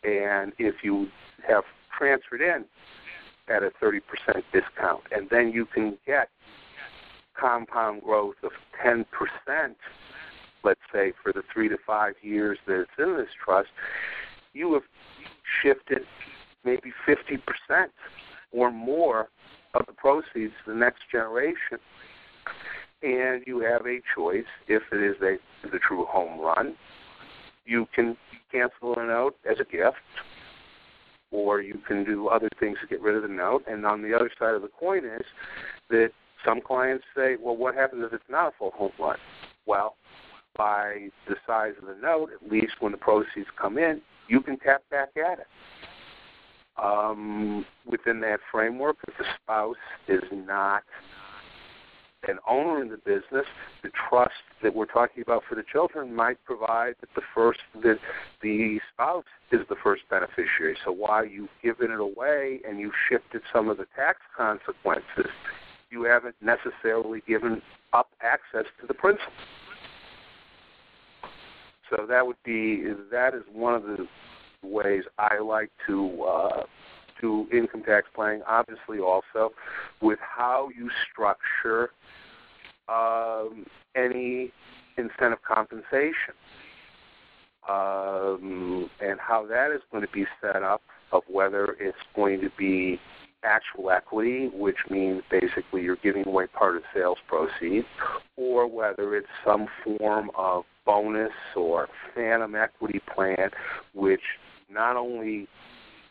and 0.04 0.54
if 0.58 0.76
you 0.84 1.08
have 1.48 1.64
transferred 1.96 2.42
in 2.42 2.66
at 3.48 3.62
a 3.62 3.72
30% 3.84 4.02
discount, 4.52 5.02
and 5.12 5.30
then 5.30 5.52
you 5.52 5.68
can 5.68 5.98
get 6.08 6.30
compound 7.40 8.02
growth 8.02 8.36
of 8.44 8.52
10%, 8.84 9.06
let's 10.64 10.80
say 10.94 11.14
for 11.22 11.32
the 11.32 11.44
three 11.54 11.70
to 11.70 11.78
five 11.86 12.14
years 12.22 12.58
that 12.66 12.82
it's 12.82 12.92
in 12.98 13.18
this 13.18 13.28
trust, 13.44 13.70
you 14.54 14.74
have 14.74 14.84
shifted 15.62 16.04
maybe 16.64 16.92
50% 17.08 17.88
or 18.52 18.72
more 18.72 19.30
of 19.74 19.86
the 19.86 19.94
proceeds 19.94 20.54
to 20.66 20.74
the 20.74 20.76
next 20.76 21.02
generation. 21.12 21.80
And 23.04 23.44
you 23.48 23.60
have 23.62 23.86
a 23.86 24.00
choice 24.16 24.46
if 24.68 24.84
it 24.92 25.02
is 25.02 25.16
a, 25.22 25.38
the 25.70 25.80
true 25.80 26.06
home 26.06 26.40
run. 26.40 26.76
You 27.66 27.88
can 27.96 28.18
cancel 28.52 28.98
a 28.98 29.06
note 29.06 29.38
as 29.50 29.58
a 29.60 29.64
gift, 29.64 29.98
or 31.32 31.62
you 31.62 31.80
can 31.88 32.04
do 32.04 32.28
other 32.28 32.50
things 32.60 32.78
to 32.82 32.88
get 32.88 33.02
rid 33.02 33.16
of 33.16 33.24
the 33.24 33.28
note. 33.28 33.64
And 33.68 33.86
on 33.86 34.02
the 34.02 34.14
other 34.14 34.30
side 34.38 34.54
of 34.54 34.62
the 34.62 34.68
coin 34.68 35.06
is 35.06 35.26
that 35.90 36.12
some 36.46 36.62
clients 36.62 37.06
say, 37.16 37.38
well, 37.40 37.56
what 37.56 37.76
happens 37.76 38.04
if 38.06 38.14
it's 38.14 38.24
not 38.30 38.50
a 38.50 38.52
full 38.58 38.72
home 38.72 38.92
run? 39.00 39.18
Well, 39.66 39.96
by 40.58 41.10
the 41.28 41.36
size 41.48 41.74
of 41.82 41.88
the 41.88 41.96
note, 42.02 42.30
at 42.34 42.52
least 42.52 42.74
when 42.82 42.92
the 42.92 42.98
proceeds 42.98 43.48
come 43.60 43.78
in, 43.78 44.02
you 44.28 44.42
can 44.42 44.60
tap 44.60 44.84
back 44.92 45.10
at 45.18 45.40
it 45.40 45.48
um, 46.78 47.66
within 47.86 48.20
that 48.22 48.40
framework. 48.52 48.98
If 49.08 49.18
the 49.18 49.26
spouse 49.44 49.76
is 50.08 50.24
not 50.32 50.84
an 52.28 52.38
owner 52.48 52.82
in 52.82 52.90
the 52.90 52.98
business, 52.98 53.46
the 53.82 53.90
trust 54.10 54.32
that 54.62 54.76
we're 54.76 54.86
talking 54.86 55.24
about 55.24 55.44
for 55.50 55.56
the 55.56 55.64
children 55.72 56.14
might 56.14 56.38
provide 56.46 56.94
that 57.02 57.10
the 57.16 57.22
first 57.34 57.60
that 57.84 57.98
the 58.42 58.80
spouse 58.94 59.26
is 59.52 59.62
the 59.70 59.76
first 59.84 60.04
beneficiary. 60.10 60.78
So 60.86 60.92
while 60.92 61.26
you've 61.26 61.50
given 61.64 61.92
it 61.92 62.00
away 62.00 62.60
and 62.68 62.80
you've 62.80 62.94
shifted 63.10 63.42
some 63.52 63.70
of 63.70 63.78
the 63.78 63.88
tax 63.96 64.20
consequences, 64.38 65.32
you 65.90 66.04
haven't 66.04 66.36
necessarily 66.42 67.24
given 67.28 67.62
up 67.92 68.10
access 68.22 68.66
to 68.80 68.88
the 68.88 68.94
principal. 68.94 69.34
So 71.90 72.06
that 72.08 72.26
would 72.26 72.42
be 72.46 72.84
that 73.12 73.34
is 73.34 73.44
one 73.52 73.74
of 73.74 73.84
the 73.84 74.08
ways 74.64 75.04
I 75.18 75.40
like 75.40 75.70
to 75.88 76.24
uh, 76.24 76.64
do 77.20 77.48
income 77.52 77.84
tax 77.84 78.08
planning. 78.14 78.42
Obviously, 78.48 79.00
also 79.00 79.52
with 80.02 80.20
how 80.20 80.70
you 80.78 80.90
structure 81.12 81.92
um, 82.88 83.66
any 83.96 84.52
incentive 84.98 85.42
compensation 85.48 86.34
um, 87.70 88.90
and 89.00 89.20
how 89.20 89.46
that 89.48 89.72
is 89.72 89.82
going 89.92 90.06
to 90.06 90.12
be 90.12 90.26
set 90.42 90.64
up. 90.64 90.82
Of 91.14 91.24
whether 91.28 91.76
it's 91.78 91.98
going 92.16 92.40
to 92.40 92.50
be 92.58 92.98
actual 93.44 93.92
equity, 93.92 94.50
which 94.54 94.78
means 94.90 95.22
basically 95.30 95.82
you're 95.82 95.98
giving 95.98 96.26
away 96.26 96.48
part 96.48 96.78
of 96.78 96.84
sales 96.94 97.18
proceeds, 97.28 97.86
or 98.38 98.66
whether 98.66 99.18
it's 99.18 99.28
some 99.46 99.68
form 99.84 100.32
of 100.36 100.64
bonus 100.86 101.34
or 101.56 101.90
phantom 102.16 102.56
equity 102.56 103.02
plan, 103.14 103.50
which 103.94 104.22
not 104.72 104.96
only 104.96 105.48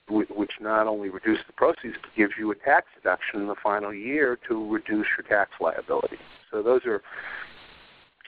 which 0.09 0.53
not 0.61 0.89
only 0.89 1.09
reduces 1.09 1.45
the 1.47 1.53
proceeds 1.53 1.95
but 2.03 2.11
gives 2.17 2.33
you 2.37 2.51
a 2.51 2.55
tax 2.55 2.87
deduction 2.97 3.41
in 3.41 3.47
the 3.47 3.55
final 3.55 3.95
year 3.95 4.37
to 4.49 4.69
reduce 4.69 5.07
your 5.17 5.25
tax 5.29 5.53
liability. 5.61 6.19
So 6.51 6.63
those 6.63 6.85
are 6.85 7.01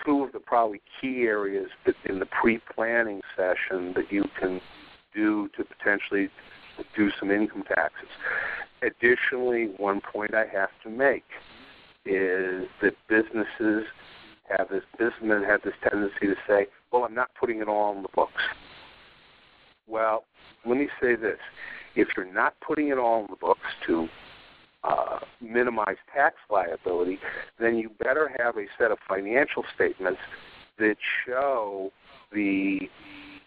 two 0.05 0.23
of 0.23 0.33
the 0.33 0.39
probably 0.39 0.81
key 1.01 1.23
areas 1.23 1.71
in 2.05 2.19
the 2.21 2.27
pre-planning 2.27 3.21
session 3.37 3.95
that 3.95 4.13
you 4.13 4.25
can 4.39 4.61
do 5.15 5.49
to 5.57 5.65
potentially 5.65 6.29
do 6.97 7.11
some 7.19 7.31
income 7.31 7.65
taxes. 7.65 8.09
Additionally, 8.83 9.73
one 9.77 10.01
point 10.01 10.35
I 10.35 10.47
have 10.47 10.71
to 10.85 10.91
make 10.91 11.25
is 12.05 12.67
that 12.81 12.95
businesses 13.09 13.85
have 14.57 14.69
this 14.69 14.83
businessmen 14.99 15.45
have 15.45 15.63
this 15.63 15.75
tendency 15.83 16.27
to 16.27 16.37
say, 16.47 16.67
"Well, 16.91 17.05
I'm 17.05 17.15
not 17.15 17.31
putting 17.35 17.61
it 17.61 17.69
all 17.69 17.95
in 17.95 18.03
the 18.03 18.09
books." 18.09 18.43
Well, 19.87 20.25
let 20.67 20.79
me 20.79 20.89
say 21.01 21.17
this. 21.17 21.39
If 21.95 22.09
you're 22.17 22.33
not 22.33 22.55
putting 22.67 22.89
it 22.89 22.99
all 22.99 23.21
in 23.23 23.27
the 23.31 23.37
books 23.37 23.61
to 23.87 24.09
uh, 24.85 25.19
minimize 25.41 25.97
tax 26.15 26.37
liability, 26.51 27.19
then 27.59 27.77
you 27.77 27.91
better 28.03 28.31
have 28.39 28.57
a 28.57 28.67
set 28.79 28.91
of 28.91 28.99
financial 29.09 29.65
statements 29.75 30.21
that 30.79 30.97
show 31.27 31.93
the, 32.33 32.81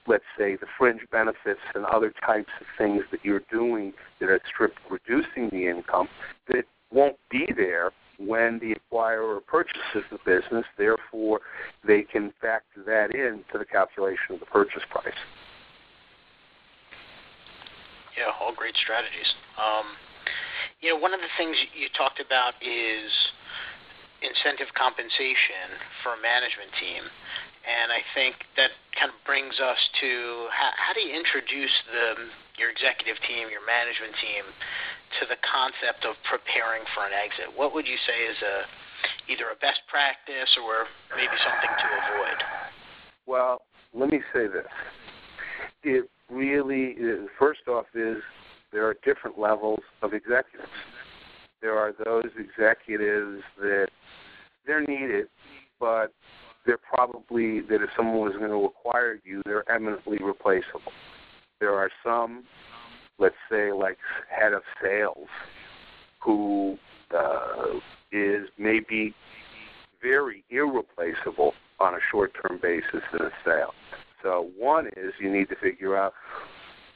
let's 0.07 0.23
say, 0.37 0.55
the 0.55 0.67
fringe 0.77 1.01
benefits 1.11 1.59
and 1.73 1.85
other 1.85 2.13
types 2.25 2.51
of 2.61 2.67
things 2.77 3.03
that 3.11 3.19
you're 3.23 3.43
doing 3.51 3.93
that 4.19 4.29
are 4.29 4.39
strict 4.53 4.77
reducing 4.89 5.49
the 5.51 5.67
income 5.67 6.07
that 6.47 6.65
won't 6.91 7.17
be 7.29 7.47
there 7.55 7.91
when 8.17 8.59
the 8.59 8.75
acquirer 8.75 9.45
purchases 9.45 10.03
the 10.11 10.19
business. 10.25 10.65
Therefore, 10.77 11.41
they 11.85 12.03
can 12.03 12.31
factor 12.41 12.83
that 12.85 13.13
in 13.13 13.43
to 13.51 13.57
the 13.57 13.65
calculation 13.65 14.35
of 14.35 14.39
the 14.39 14.45
purchase 14.45 14.83
price. 14.89 15.13
Yeah, 18.15 18.31
all 18.39 18.55
great 18.55 18.75
strategies. 18.79 19.27
Um, 19.59 19.95
you 20.79 20.91
know, 20.91 20.97
one 20.99 21.13
of 21.13 21.19
the 21.19 21.31
things 21.35 21.55
you 21.75 21.91
talked 21.95 22.19
about 22.19 22.55
is 22.63 23.11
incentive 24.23 24.71
compensation 24.73 25.75
for 26.01 26.15
a 26.15 26.19
management 26.23 26.71
team. 26.79 27.03
And 27.65 27.89
I 27.91 28.05
think 28.13 28.45
that 28.55 28.71
kind 28.93 29.09
of 29.09 29.17
brings 29.25 29.57
us 29.57 29.77
to 29.99 30.47
how, 30.53 30.71
how 30.77 30.93
do 30.93 31.01
you 31.01 31.11
introduce 31.11 31.73
the, 31.89 32.29
your 32.61 32.69
executive 32.69 33.17
team, 33.25 33.49
your 33.49 33.65
management 33.65 34.13
team, 34.21 34.45
to 35.19 35.23
the 35.25 35.39
concept 35.41 36.05
of 36.05 36.13
preparing 36.29 36.85
for 36.93 37.09
an 37.09 37.13
exit? 37.13 37.49
What 37.51 37.73
would 37.73 37.89
you 37.89 37.97
say 38.05 38.29
is 38.29 38.37
a 38.41 38.69
either 39.29 39.49
a 39.49 39.57
best 39.59 39.81
practice 39.89 40.49
or 40.61 40.85
maybe 41.17 41.33
something 41.41 41.73
to 41.73 41.87
avoid? 42.05 42.39
Well, 43.25 43.61
let 43.93 44.09
me 44.09 44.21
say 44.33 44.47
this. 44.47 44.69
It 45.83 46.09
really 46.29 46.95
first 47.37 47.67
off 47.67 47.85
is 47.93 48.17
there 48.71 48.87
are 48.87 48.95
different 49.05 49.39
levels 49.39 49.79
of 50.01 50.13
executives. 50.13 50.69
There 51.61 51.77
are 51.77 51.93
those 52.03 52.31
executives 52.37 53.41
that 53.57 53.87
they're 54.65 54.81
needed, 54.81 55.27
but 55.79 56.13
they're 56.65 56.77
probably 56.77 57.61
that 57.61 57.81
if 57.81 57.89
someone 57.95 58.19
was 58.19 58.33
going 58.33 58.49
to 58.49 58.65
acquire 58.65 59.19
you, 59.23 59.41
they're 59.45 59.69
eminently 59.71 60.17
replaceable. 60.17 60.91
There 61.59 61.73
are 61.73 61.89
some, 62.03 62.43
let's 63.19 63.35
say, 63.49 63.71
like 63.71 63.97
head 64.29 64.53
of 64.53 64.63
sales, 64.81 65.27
who 66.19 66.77
uh, 67.15 67.79
is 68.11 68.47
maybe 68.57 69.13
very 70.01 70.43
irreplaceable 70.49 71.53
on 71.79 71.93
a 71.93 71.99
short-term 72.11 72.59
basis 72.61 73.01
in 73.13 73.25
a 73.25 73.31
sale. 73.43 73.73
So 74.25 74.49
one 74.57 74.87
is 74.97 75.13
you 75.19 75.31
need 75.31 75.49
to 75.49 75.55
figure 75.55 75.95
out 75.95 76.15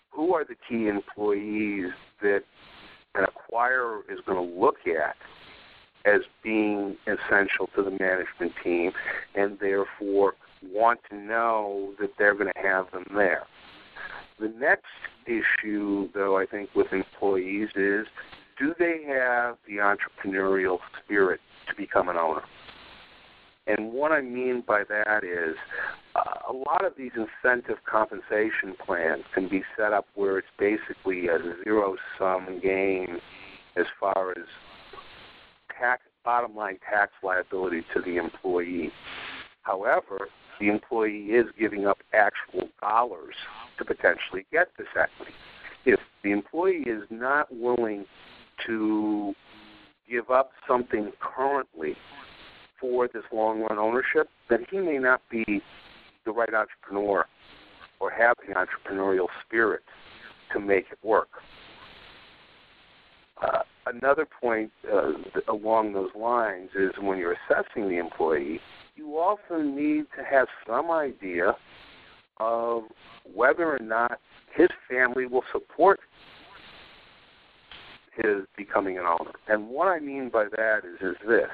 who 0.09 0.33
are 0.33 0.43
the 0.43 0.55
key 0.67 0.87
employees 0.87 1.91
that 2.23 2.41
an 3.13 3.25
acquirer 3.25 3.99
is 4.11 4.19
going 4.25 4.43
to 4.43 4.59
look 4.59 4.77
at 4.87 5.15
as 6.05 6.21
being 6.43 6.97
essential 7.05 7.69
to 7.75 7.83
the 7.83 7.91
management 7.91 8.53
team 8.63 8.93
and 9.35 9.59
therefore 9.59 10.33
want 10.71 11.01
to 11.11 11.15
know 11.15 11.93
that 11.99 12.09
they're 12.17 12.33
going 12.33 12.51
to 12.51 12.67
have 12.67 12.89
them 12.91 13.05
there. 13.13 13.43
The 14.39 14.47
next 14.47 14.85
issue, 15.27 16.09
though, 16.15 16.35
I 16.35 16.47
think 16.47 16.73
with 16.73 16.91
employees 16.91 17.69
is 17.75 18.07
do 18.57 18.73
they 18.79 19.03
have 19.07 19.57
the 19.67 19.77
entrepreneurial 19.77 20.79
spirit 21.05 21.41
to 21.67 21.75
become 21.75 22.09
an 22.09 22.17
owner? 22.17 22.41
And 23.69 23.93
what 23.93 24.11
I 24.11 24.21
mean 24.21 24.63
by 24.67 24.83
that 24.89 25.23
is 25.23 25.55
uh, 26.15 26.51
a 26.51 26.53
lot 26.53 26.83
of 26.83 26.93
these 26.97 27.11
incentive 27.15 27.77
compensation 27.85 28.73
plans 28.83 29.23
can 29.31 29.47
be 29.47 29.61
set 29.77 29.93
up 29.93 30.07
where 30.15 30.39
it's 30.39 30.47
basically 30.57 31.27
a 31.27 31.37
zero 31.63 31.95
sum 32.17 32.59
game 32.63 33.19
as 33.75 33.85
far 33.99 34.31
as 34.31 34.45
tax 35.79 36.01
bottom 36.25 36.55
line 36.55 36.79
tax 36.89 37.11
liability 37.21 37.83
to 37.93 38.01
the 38.01 38.17
employee. 38.17 38.91
However, 39.61 40.29
the 40.59 40.69
employee 40.69 41.27
is 41.27 41.45
giving 41.57 41.85
up 41.85 41.99
actual 42.11 42.69
dollars 42.81 43.35
to 43.77 43.85
potentially 43.85 44.47
get 44.51 44.69
this 44.79 44.87
equity. 44.99 45.33
If 45.85 45.99
the 46.23 46.31
employee 46.31 46.83
is 46.87 47.03
not 47.11 47.55
willing 47.55 48.05
to 48.65 49.35
give 50.09 50.31
up 50.31 50.51
something 50.67 51.11
currently 51.19 51.95
for 52.79 53.07
this 53.07 53.23
long 53.31 53.61
run 53.61 53.77
ownership, 53.77 54.29
then 54.49 54.65
he 54.69 54.77
may 54.77 54.97
not 54.97 55.21
be 55.29 55.61
the 56.25 56.31
right 56.31 56.53
entrepreneur 56.53 57.25
or 57.99 58.11
have 58.11 58.35
the 58.47 58.53
entrepreneurial 58.53 59.27
spirit 59.45 59.81
to 60.53 60.59
make 60.59 60.85
it 60.91 60.99
work. 61.03 61.29
Uh, 63.41 63.59
another 63.85 64.25
point 64.41 64.71
uh, 64.91 65.11
along 65.47 65.93
those 65.93 66.09
lines 66.15 66.69
is 66.75 66.91
when 66.99 67.17
you're 67.17 67.35
assessing 67.49 67.87
the 67.87 67.97
employee, 67.97 68.59
you 68.95 69.17
also 69.17 69.61
need 69.61 70.05
to 70.17 70.23
have 70.29 70.47
some 70.67 70.91
idea 70.91 71.53
of 72.37 72.83
whether 73.33 73.65
or 73.65 73.79
not 73.79 74.19
his 74.53 74.69
family 74.89 75.25
will 75.25 75.43
support 75.51 75.99
his 78.23 78.45
becoming 78.57 78.97
an 78.97 79.05
owner. 79.05 79.31
And 79.47 79.69
what 79.69 79.87
I 79.87 79.99
mean 79.99 80.29
by 80.29 80.45
that 80.55 80.79
is, 80.85 80.99
is 81.01 81.15
this. 81.27 81.49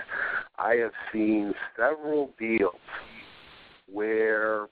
I 0.58 0.76
have 0.76 0.92
seen 1.12 1.54
several 1.78 2.32
deals 2.40 2.76
where 3.92 4.68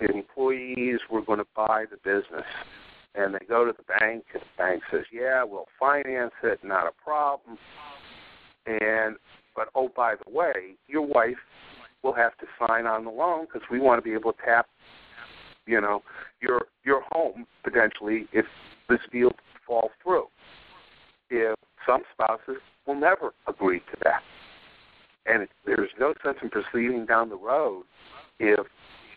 employees 0.00 1.00
were 1.10 1.22
going 1.22 1.38
to 1.38 1.46
buy 1.54 1.84
the 1.90 1.96
business 1.96 2.46
and 3.14 3.34
they 3.34 3.44
go 3.46 3.64
to 3.64 3.72
the 3.76 3.84
bank 3.98 4.24
and 4.32 4.42
the 4.42 4.46
bank 4.56 4.82
says, 4.90 5.04
Yeah, 5.12 5.44
we'll 5.44 5.68
finance 5.78 6.32
it, 6.42 6.60
not 6.62 6.86
a 6.86 6.92
problem. 7.02 7.58
And 8.66 9.16
but 9.54 9.68
oh 9.74 9.90
by 9.94 10.14
the 10.14 10.30
way, 10.30 10.76
your 10.86 11.02
wife 11.02 11.36
will 12.02 12.14
have 12.14 12.36
to 12.38 12.46
sign 12.66 12.86
on 12.86 13.04
the 13.04 13.10
loan 13.10 13.46
because 13.46 13.68
we 13.70 13.78
want 13.78 13.98
to 13.98 14.02
be 14.02 14.14
able 14.14 14.32
to 14.32 14.38
tap 14.44 14.66
you 15.66 15.80
know, 15.80 16.02
your 16.40 16.62
your 16.84 17.02
home 17.12 17.46
potentially 17.62 18.26
if 18.32 18.46
this 18.88 19.00
deal 19.12 19.30
falls 19.66 19.92
through 20.02 20.26
if 21.32 21.56
some 21.86 22.02
spouses 22.12 22.60
will 22.86 22.94
never 22.94 23.32
agree 23.48 23.80
to 23.80 23.96
that. 24.04 24.22
And 25.26 25.48
there's 25.64 25.90
no 25.98 26.14
sense 26.22 26.38
in 26.42 26.50
proceeding 26.50 27.06
down 27.06 27.30
the 27.30 27.36
road 27.36 27.84
if, 28.38 28.66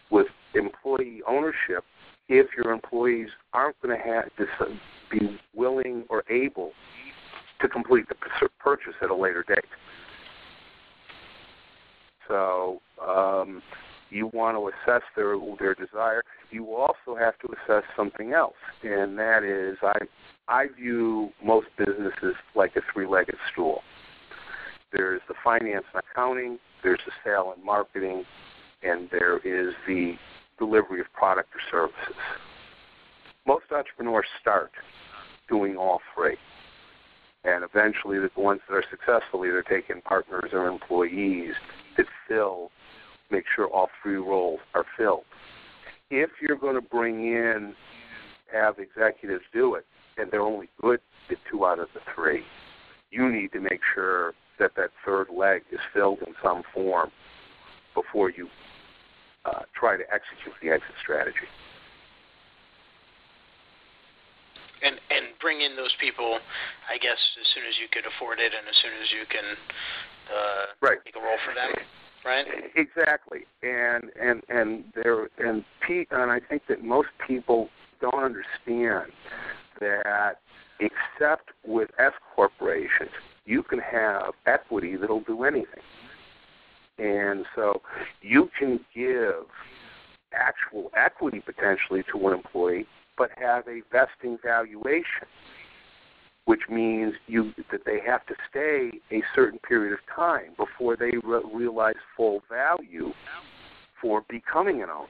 with 0.10 0.28
employee 0.54 1.22
ownership, 1.28 1.84
if 2.30 2.48
your 2.56 2.72
employees 2.72 3.30
aren't 3.54 3.80
going 3.82 3.98
to 3.98 4.04
have 4.04 4.36
to 4.38 4.48
be 5.12 5.40
willing 5.54 6.06
or 6.10 6.24
able 6.30 6.72
to 7.62 7.68
complete 7.68 8.08
the 8.08 8.16
purchase 8.60 8.94
at 9.02 9.10
a 9.10 9.16
later 9.16 9.44
date. 9.48 9.66
So 12.28 12.82
um, 13.06 13.62
you 14.10 14.28
want 14.28 14.58
to 14.58 14.70
assess 14.70 15.04
their 15.16 15.36
their 15.60 15.76
desire. 15.76 16.24
You 16.50 16.74
also 16.76 17.16
have 17.18 17.38
to 17.40 17.48
assess 17.54 17.84
something 17.96 18.34
else, 18.34 18.56
and 18.84 19.18
that 19.20 19.44
is 19.44 19.78
I 19.84 20.06
I 20.48 20.68
view 20.68 21.32
most 21.44 21.68
businesses 21.78 22.36
like 22.56 22.76
a 22.76 22.82
three-legged 22.94 23.36
stool. 23.52 23.82
There's 24.92 25.22
the 25.28 25.34
finance 25.44 25.86
and 25.94 26.04
accounting, 26.12 26.60
there's 26.84 27.00
the 27.06 27.12
sale 27.24 27.52
and 27.56 27.64
marketing, 27.64 28.24
and 28.84 29.10
there 29.12 29.38
is 29.38 29.74
the 29.88 30.16
delivery 30.60 31.02
of 31.02 31.08
product 31.14 31.50
or 31.56 31.62
services. 31.72 32.16
Most 33.48 33.66
entrepreneurs 33.72 34.28
start 34.40 34.72
doing 35.50 35.78
all 35.78 36.00
three. 36.14 36.38
And 37.44 37.64
eventually, 37.64 38.18
the 38.20 38.30
ones 38.36 38.62
that 38.68 38.76
are 38.76 38.84
successful 38.90 39.46
either 39.46 39.64
take 39.64 39.90
in 39.90 40.02
partners 40.02 40.50
or 40.54 40.68
employees 40.68 41.54
that 41.98 42.08
fill, 42.28 42.72
make 43.30 43.44
sure 43.56 43.68
all 43.68 43.90
three 44.02 44.16
roles 44.16 44.60
are 44.74 44.86
filled. 44.98 45.26
If 46.10 46.30
you're 46.42 46.58
going 46.58 46.76
to 46.76 46.82
bring 46.82 47.26
in, 47.26 47.74
have 48.52 48.80
executives 48.80 49.44
do 49.54 49.76
it, 49.76 49.86
and 50.18 50.32
they're 50.32 50.42
only 50.42 50.70
good 50.82 51.00
at 51.30 51.38
two 51.50 51.66
out 51.66 51.80
of 51.80 51.88
the 51.94 52.02
three, 52.14 52.44
you 53.12 53.32
need 53.32 53.52
to 53.54 53.60
make 53.60 53.82
sure 53.94 54.34
that 54.60 54.72
that 54.76 54.92
third 55.06 55.28
leg 55.36 55.64
is 55.72 55.80
filled 55.94 56.20
in 56.26 56.34
some 56.44 56.64
form 56.74 57.12
before 57.94 58.30
you 58.30 58.48
uh, 59.46 59.62
try 59.78 59.98
to 59.98 60.04
execute 60.04 60.56
the 60.62 60.70
exit 60.70 60.96
strategy. 61.02 61.48
And 64.84 64.96
and 65.10 65.34
bring 65.42 65.62
in 65.62 65.76
those 65.76 65.94
people, 66.00 66.38
I 66.90 66.98
guess, 66.98 67.18
as 67.42 67.48
soon 67.56 67.64
as 67.66 67.74
you 67.80 67.88
could 67.92 68.04
afford 68.06 68.40
it, 68.40 68.52
and 68.54 68.68
as 68.68 68.76
soon 68.84 68.92
as 69.02 69.10
you 69.10 69.26
can 69.26 69.48
uh, 70.30 70.66
right. 70.82 70.98
make 71.06 71.16
a 71.16 71.20
role 71.20 71.40
for 71.46 71.56
them. 71.56 71.72
Right. 72.26 72.46
Exactly, 72.76 73.46
and 73.64 74.12
and 74.20 74.44
and 74.50 74.84
there 74.94 75.30
and 75.40 75.64
Pete 75.88 76.08
and 76.12 76.30
I 76.30 76.40
think 76.40 76.64
that 76.68 76.84
most 76.84 77.10
people 77.26 77.70
don't 78.02 78.22
understand 78.22 79.12
that 79.80 80.40
except 80.80 81.50
with 81.66 81.90
S 82.00 82.14
corporations, 82.36 83.12
you 83.46 83.64
can 83.64 83.80
have 83.80 84.34
equity 84.46 84.96
that'll 84.96 85.22
do 85.22 85.44
anything. 85.44 85.84
And 86.98 87.46
so 87.56 87.82
you 88.22 88.50
can 88.58 88.80
give 88.94 89.46
actual 90.34 90.92
equity 90.96 91.40
potentially 91.40 92.04
to 92.12 92.28
an 92.28 92.34
employee, 92.34 92.86
but 93.18 93.30
have 93.38 93.68
a 93.68 93.82
vesting 93.92 94.38
valuation, 94.44 95.28
which 96.46 96.62
means 96.70 97.14
you 97.28 97.54
that 97.72 97.86
they 97.86 98.00
have 98.06 98.26
to 98.28 98.36
stay 98.50 99.00
a 99.12 99.22
certain 99.34 99.60
period 99.60 99.94
of 99.94 100.00
time 100.14 100.54
before 100.58 100.96
they 100.96 101.12
re- 101.24 101.42
realize 101.54 101.96
full 102.16 102.44
value 102.50 103.12
for 104.02 104.24
becoming 104.30 104.84
an 104.84 104.90
owner. 104.90 105.10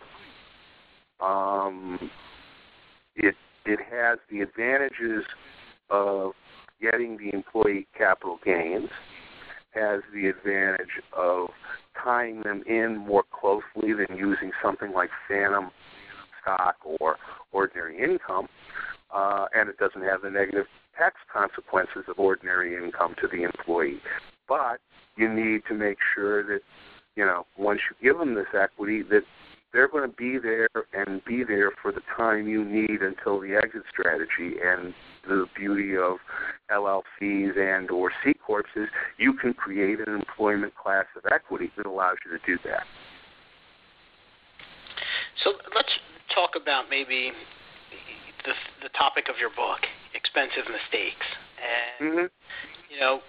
Um, 1.22 2.12
it 3.16 3.36
it 3.66 3.80
has 3.92 4.20
the 4.30 4.42
advantages 4.42 5.24
of 5.90 6.34
getting 6.82 7.18
the 7.18 7.34
employee 7.34 7.88
capital 7.98 8.40
gains, 8.44 8.90
has 9.72 10.02
the 10.14 10.28
advantage 10.28 11.02
of 11.16 11.50
tying 12.02 12.42
them 12.44 12.64
in 12.68 12.98
more 12.98 13.24
closely 13.32 13.94
than 13.94 14.18
using 14.18 14.52
something 14.64 14.92
like 14.94 15.10
phantom 15.28 15.72
stock 16.42 16.76
or 16.84 17.18
ordinary 17.52 18.02
income, 18.02 18.48
uh, 19.14 19.46
and 19.54 19.70
it 19.70 19.78
doesn't 19.78 20.04
have 20.04 20.22
the 20.22 20.30
negative 20.30 20.66
tax 20.98 21.16
consequences 21.32 22.04
of 22.08 22.20
ordinary 22.20 22.76
income 22.76 23.16
to 23.22 23.28
the 23.28 23.44
employee. 23.44 24.00
But 24.48 24.80
you 25.18 25.32
need 25.32 25.62
to 25.68 25.74
make 25.74 25.98
sure 26.14 26.44
that, 26.44 26.62
you 27.16 27.26
know, 27.26 27.46
once 27.58 27.80
you 27.90 28.08
give 28.08 28.20
them 28.20 28.36
this 28.36 28.48
equity, 28.54 29.02
that 29.04 29.24
they're 29.76 29.90
going 29.90 30.10
to 30.10 30.16
be 30.16 30.40
there 30.40 30.70
and 30.94 31.24
be 31.26 31.44
there 31.44 31.72
for 31.82 31.92
the 31.92 32.00
time 32.16 32.48
you 32.48 32.64
need 32.64 33.02
until 33.02 33.42
the 33.42 33.56
exit 33.62 33.84
strategy. 33.92 34.56
And 34.64 34.94
the 35.28 35.48
beauty 35.54 35.98
of 35.98 36.18
LLCs 36.72 37.58
and 37.58 37.92
or 37.92 38.12
C 38.24 38.34
corps 38.34 38.64
is 38.78 38.88
you 39.18 39.34
can 39.34 39.54
create 39.54 40.00
an 40.00 40.16
employment 40.16 40.74
class 40.82 41.06
of 41.18 41.30
equity 41.30 41.72
that 41.76 41.86
allows 41.86 42.16
you 42.26 42.38
to 42.38 42.46
do 42.46 42.58
that. 42.64 42.84
So 45.44 45.52
let's 45.76 45.92
talk 46.34 46.52
about 46.56 46.86
maybe 46.90 47.32
the 48.46 48.54
the 48.82 48.90
topic 48.98 49.28
of 49.28 49.36
your 49.38 49.50
book, 49.50 49.84
expensive 50.14 50.72
mistakes, 50.72 51.28
and 51.60 52.08
mm-hmm. 52.08 52.28
you 52.94 53.00
know, 53.02 53.20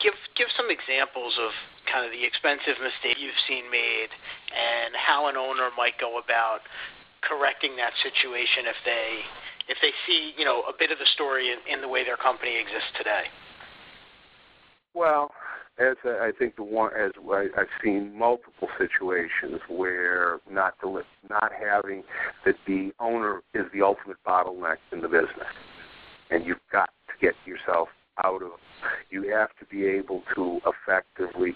give 0.00 0.14
give 0.34 0.48
some 0.56 0.70
examples 0.70 1.34
of 1.38 1.50
kind 1.94 2.04
of 2.04 2.10
the 2.10 2.26
expensive 2.26 2.74
mistake 2.82 3.22
you've 3.22 3.38
seen 3.46 3.70
made 3.70 4.10
and 4.50 4.98
how 4.98 5.30
an 5.30 5.36
owner 5.36 5.70
might 5.78 5.94
go 6.02 6.18
about 6.18 6.66
correcting 7.22 7.76
that 7.76 7.94
situation 8.02 8.66
if 8.66 8.76
they 8.84 9.22
if 9.70 9.78
they 9.80 9.94
see 10.06 10.34
you 10.36 10.44
know 10.44 10.66
a 10.66 10.74
bit 10.76 10.90
of 10.90 10.98
the 10.98 11.06
story 11.14 11.54
in, 11.54 11.58
in 11.72 11.80
the 11.80 11.88
way 11.88 12.02
their 12.02 12.18
company 12.18 12.58
exists 12.58 12.90
today. 12.98 13.30
Well, 14.92 15.30
as 15.78 15.96
I 16.04 16.30
think 16.38 16.56
the 16.56 16.64
one 16.64 16.90
as 16.98 17.12
I, 17.30 17.46
I've 17.56 17.72
seen 17.82 18.16
multiple 18.18 18.68
situations 18.76 19.62
where 19.68 20.40
not 20.50 20.74
the 20.82 21.02
not 21.30 21.52
having 21.54 22.02
that 22.44 22.56
the 22.66 22.92
owner 22.98 23.42
is 23.54 23.64
the 23.72 23.82
ultimate 23.82 24.18
bottleneck 24.26 24.82
in 24.92 25.00
the 25.00 25.08
business, 25.08 25.54
and 26.30 26.44
you've 26.44 26.58
got 26.70 26.90
to 27.08 27.14
get 27.20 27.34
yourself 27.46 27.88
out 28.22 28.42
of. 28.42 28.52
You 29.10 29.30
have 29.30 29.50
to 29.58 29.64
be 29.66 29.86
able 29.86 30.22
to 30.34 30.60
effectively 30.66 31.54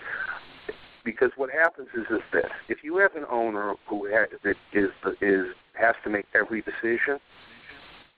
because 1.04 1.30
what 1.36 1.50
happens 1.50 1.88
is 1.94 2.04
is 2.10 2.22
this: 2.32 2.50
if 2.68 2.78
you 2.82 2.98
have 2.98 3.14
an 3.16 3.24
owner 3.30 3.74
who 3.86 4.06
has, 4.06 4.28
that 4.42 4.56
is 4.72 4.90
is 5.20 5.46
has 5.74 5.94
to 6.04 6.10
make 6.10 6.26
every 6.34 6.62
decision, 6.62 7.18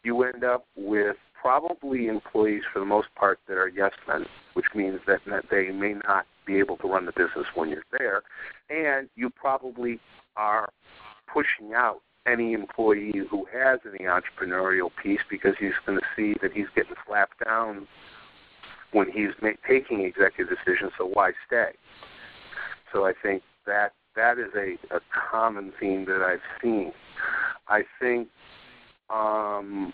you 0.02 0.22
end 0.22 0.44
up 0.44 0.66
with 0.76 1.16
probably 1.40 2.08
employees 2.08 2.62
for 2.72 2.80
the 2.80 2.86
most 2.86 3.08
part 3.14 3.38
that 3.48 3.56
are 3.56 3.68
yes 3.68 3.92
men, 4.08 4.26
which 4.54 4.66
means 4.74 5.00
that, 5.06 5.20
that 5.26 5.44
they 5.50 5.70
may 5.70 5.94
not 6.06 6.26
be 6.46 6.58
able 6.58 6.76
to 6.78 6.88
run 6.88 7.06
the 7.06 7.12
business 7.12 7.46
when 7.54 7.68
you're 7.68 7.84
there, 7.96 8.22
and 8.68 9.08
you 9.14 9.30
probably 9.30 10.00
are 10.36 10.68
pushing 11.32 11.74
out 11.74 12.00
any 12.26 12.52
employee 12.52 13.22
who 13.30 13.46
has 13.52 13.80
any 13.86 14.04
entrepreneurial 14.04 14.90
piece 15.02 15.20
because 15.30 15.54
he's 15.58 15.72
going 15.86 15.98
to 15.98 16.04
see 16.14 16.34
that 16.42 16.52
he's 16.52 16.66
getting 16.74 16.94
slapped 17.06 17.42
down 17.44 17.86
when 18.92 19.10
he's 19.10 19.30
ma- 19.42 19.50
taking 19.68 20.00
executive 20.00 20.56
decisions. 20.56 20.92
So 20.98 21.06
why 21.06 21.32
stay? 21.46 21.72
So 22.92 23.06
I 23.06 23.12
think 23.22 23.42
that 23.66 23.92
that 24.16 24.38
is 24.38 24.52
a, 24.56 24.94
a 24.94 25.00
common 25.30 25.72
theme 25.78 26.04
that 26.06 26.22
I've 26.22 26.40
seen. 26.62 26.92
I 27.68 27.82
think 28.00 28.28
um, 29.08 29.92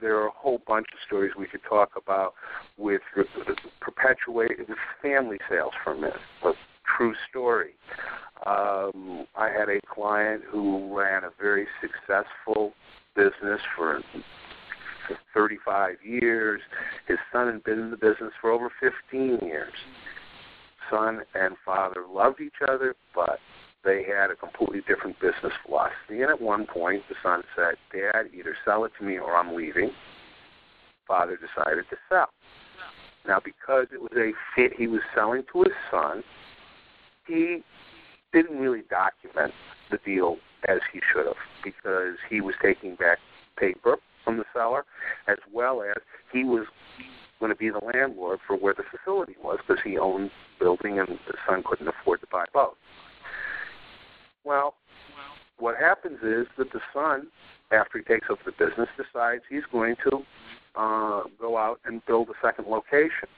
there 0.00 0.16
are 0.18 0.26
a 0.28 0.32
whole 0.32 0.60
bunch 0.66 0.86
of 0.92 0.98
stories 1.06 1.32
we 1.38 1.46
could 1.46 1.62
talk 1.68 1.92
about 1.96 2.34
with 2.76 3.02
perpetuating 3.80 4.66
family 5.02 5.38
sales 5.48 5.72
for 5.82 5.92
a 5.92 5.96
minute. 5.96 6.20
A 6.44 6.52
true 6.96 7.14
story. 7.28 7.74
Um, 8.46 9.26
I 9.36 9.48
had 9.50 9.68
a 9.68 9.80
client 9.92 10.42
who 10.50 10.96
ran 10.96 11.24
a 11.24 11.30
very 11.40 11.66
successful 11.80 12.72
business 13.14 13.60
for 13.76 14.00
35 15.34 15.96
years. 16.04 16.60
His 17.06 17.18
son 17.32 17.46
had 17.46 17.64
been 17.64 17.78
in 17.78 17.90
the 17.90 17.96
business 17.96 18.32
for 18.40 18.50
over 18.50 18.70
15 18.80 19.38
years. 19.46 19.72
Son 20.90 21.22
and 21.34 21.54
father 21.64 22.04
loved 22.12 22.40
each 22.40 22.60
other, 22.68 22.94
but 23.14 23.38
they 23.84 24.04
had 24.04 24.30
a 24.30 24.36
completely 24.36 24.80
different 24.86 25.18
business 25.20 25.52
philosophy. 25.64 26.22
And 26.22 26.30
at 26.30 26.40
one 26.40 26.66
point, 26.66 27.02
the 27.08 27.14
son 27.22 27.42
said, 27.56 27.76
Dad, 27.92 28.30
either 28.34 28.56
sell 28.64 28.84
it 28.84 28.92
to 28.98 29.04
me 29.04 29.18
or 29.18 29.36
I'm 29.36 29.54
leaving. 29.54 29.90
Father 31.06 31.36
decided 31.36 31.84
to 31.90 31.96
sell. 32.08 32.28
Now, 33.26 33.40
because 33.42 33.86
it 33.92 34.00
was 34.00 34.12
a 34.16 34.32
fit 34.54 34.72
he 34.76 34.86
was 34.86 35.00
selling 35.14 35.44
to 35.52 35.62
his 35.62 35.72
son, 35.90 36.22
he 37.26 37.62
didn't 38.32 38.58
really 38.58 38.82
document 38.88 39.52
the 39.90 39.98
deal 40.04 40.38
as 40.68 40.80
he 40.92 41.00
should 41.12 41.26
have 41.26 41.36
because 41.62 42.16
he 42.28 42.40
was 42.40 42.54
taking 42.62 42.94
back 42.94 43.18
paper 43.56 43.96
from 44.30 44.38
the 44.38 44.44
seller 44.54 44.84
as 45.26 45.38
well 45.52 45.82
as 45.82 46.00
he 46.32 46.44
was 46.44 46.66
going 47.40 47.50
to 47.50 47.56
be 47.56 47.70
the 47.70 47.80
landlord 47.94 48.38
for 48.46 48.56
where 48.56 48.74
the 48.74 48.84
facility 48.96 49.34
was 49.42 49.58
because 49.66 49.82
he 49.82 49.98
owned 49.98 50.30
the 50.58 50.64
building 50.64 50.98
and 50.98 51.08
the 51.08 51.34
son 51.48 51.62
couldn't 51.66 51.88
afford 51.88 52.20
to 52.20 52.26
buy 52.30 52.44
both. 52.52 52.74
Well, 54.44 54.74
what 55.58 55.76
happens 55.76 56.18
is 56.22 56.46
that 56.58 56.72
the 56.72 56.80
son, 56.94 57.26
after 57.72 57.98
he 57.98 58.04
takes 58.04 58.28
over 58.30 58.40
the 58.44 58.52
business, 58.52 58.88
decides 58.96 59.42
he's 59.48 59.64
going 59.72 59.96
to 60.08 60.18
uh, 60.76 61.22
go 61.40 61.56
out 61.56 61.80
and 61.84 62.04
build 62.06 62.28
a 62.28 62.46
second 62.46 62.66
location. 62.68 63.28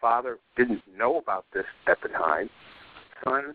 Father 0.00 0.38
didn't 0.56 0.82
know 0.96 1.16
about 1.16 1.46
this 1.54 1.64
at 1.86 1.98
the 2.02 2.08
time. 2.08 2.50
Son 3.24 3.54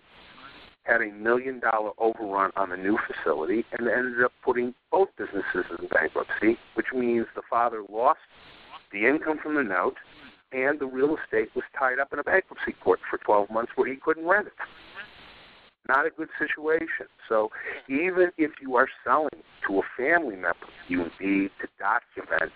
had 0.88 1.02
a 1.02 1.12
million 1.12 1.60
dollar 1.60 1.92
overrun 1.98 2.52
on 2.56 2.70
the 2.70 2.78
new 2.78 2.98
facility 3.08 3.66
and 3.78 3.88
ended 3.88 4.24
up 4.24 4.32
putting 4.44 4.74
both 4.92 5.10
businesses 5.18 5.66
in 5.80 5.88
bankruptcy, 5.88 6.58
which 6.76 6.88
means 6.94 7.26
the 7.36 7.42
father 7.50 7.84
lost 7.90 8.20
the 8.92 9.06
income 9.06 9.38
from 9.42 9.56
the 9.56 9.64
note 9.64 9.98
and 10.54 10.80
the 10.80 10.86
real 10.86 11.18
estate 11.18 11.50
was 11.56 11.66
tied 11.78 12.00
up 12.00 12.14
in 12.14 12.20
a 12.20 12.24
bankruptcy 12.24 12.74
court 12.82 13.00
for 13.10 13.18
12 13.18 13.50
months 13.50 13.72
where 13.76 13.88
he 13.88 13.98
couldn't 13.98 14.26
rent 14.26 14.48
it 14.48 14.54
not 15.88 16.06
a 16.06 16.10
good 16.10 16.30
situation. 16.38 17.08
So 17.30 17.50
even 17.88 18.32
if 18.38 18.52
you 18.62 18.76
are 18.76 18.88
selling 19.04 19.42
to 19.68 19.80
a 19.80 19.82
family 19.98 20.36
member, 20.36 20.68
you 20.88 21.06
need 21.20 21.52
to 21.62 21.68
document 21.80 22.52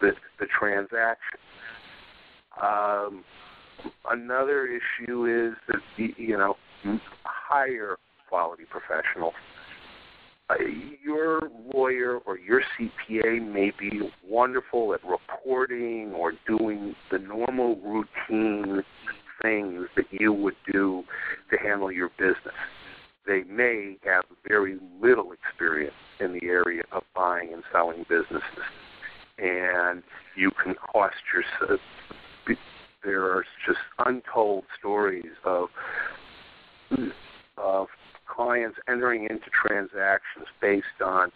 the 0.00 0.12
the 0.38 0.46
transaction. 0.46 1.38
Um, 2.62 3.24
another 4.10 4.66
issue 4.66 5.26
is 5.26 5.54
that 5.68 5.80
you 6.16 6.36
know 6.36 6.56
higher 7.24 7.96
quality 8.28 8.64
professional. 8.70 9.32
Uh, 10.50 10.54
your 11.04 11.50
lawyer 11.74 12.18
or 12.18 12.38
your 12.38 12.62
CPA 12.78 13.46
may 13.46 13.70
be 13.78 14.10
wonderful 14.26 14.94
at 14.94 15.00
reporting 15.04 16.12
or 16.12 16.32
doing 16.46 16.94
the 17.10 17.18
normal 17.18 17.76
routine 17.76 18.82
things 19.42 19.86
that 19.94 20.06
you 20.10 20.32
would 20.32 20.56
do 20.72 21.04
to 21.50 21.58
handle 21.58 21.92
your 21.92 22.10
business. 22.18 22.54
They 23.26 23.42
may 23.42 23.98
have 24.04 24.24
very 24.46 24.78
little 25.02 25.32
experience 25.32 25.94
in 26.18 26.32
the 26.32 26.46
area 26.46 26.82
of 26.92 27.02
buying 27.14 27.52
and 27.52 27.62
selling 27.70 28.06
businesses. 28.08 28.42
And 29.38 30.02
you 30.34 30.50
can 30.62 30.74
cost 30.74 31.16
yourself. 31.34 31.80
There 33.04 33.24
are 33.24 33.44
just 33.66 33.78
untold 33.98 34.64
stories 34.78 35.30
of 35.44 35.68
of 37.56 37.88
clients 38.26 38.78
entering 38.88 39.24
into 39.24 39.50
transactions 39.50 40.46
based 40.60 41.02
on 41.04 41.32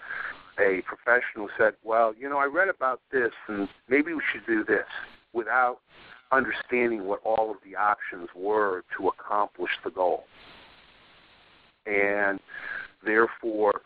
a 0.58 0.82
professional 0.82 1.48
said, 1.56 1.74
"Well, 1.82 2.14
you 2.14 2.28
know, 2.28 2.38
I 2.38 2.44
read 2.44 2.68
about 2.68 3.00
this, 3.10 3.32
and 3.48 3.68
maybe 3.88 4.12
we 4.12 4.22
should 4.30 4.46
do 4.46 4.64
this," 4.64 4.86
without 5.32 5.80
understanding 6.30 7.04
what 7.04 7.20
all 7.24 7.50
of 7.50 7.56
the 7.64 7.76
options 7.76 8.28
were 8.34 8.84
to 8.96 9.08
accomplish 9.08 9.70
the 9.84 9.90
goal. 9.90 10.26
And 11.86 12.40
therefore, 13.04 13.82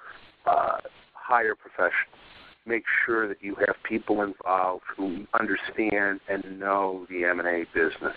uh, 0.46 0.80
hire 1.12 1.54
professionals. 1.54 2.20
Make 2.66 2.84
sure 3.04 3.28
that 3.28 3.42
you 3.42 3.54
have 3.56 3.76
people 3.82 4.22
involved 4.22 4.84
who 4.96 5.26
understand 5.38 6.20
and 6.28 6.58
know 6.58 7.06
the 7.08 7.24
M&A 7.24 7.64
business. 7.74 8.16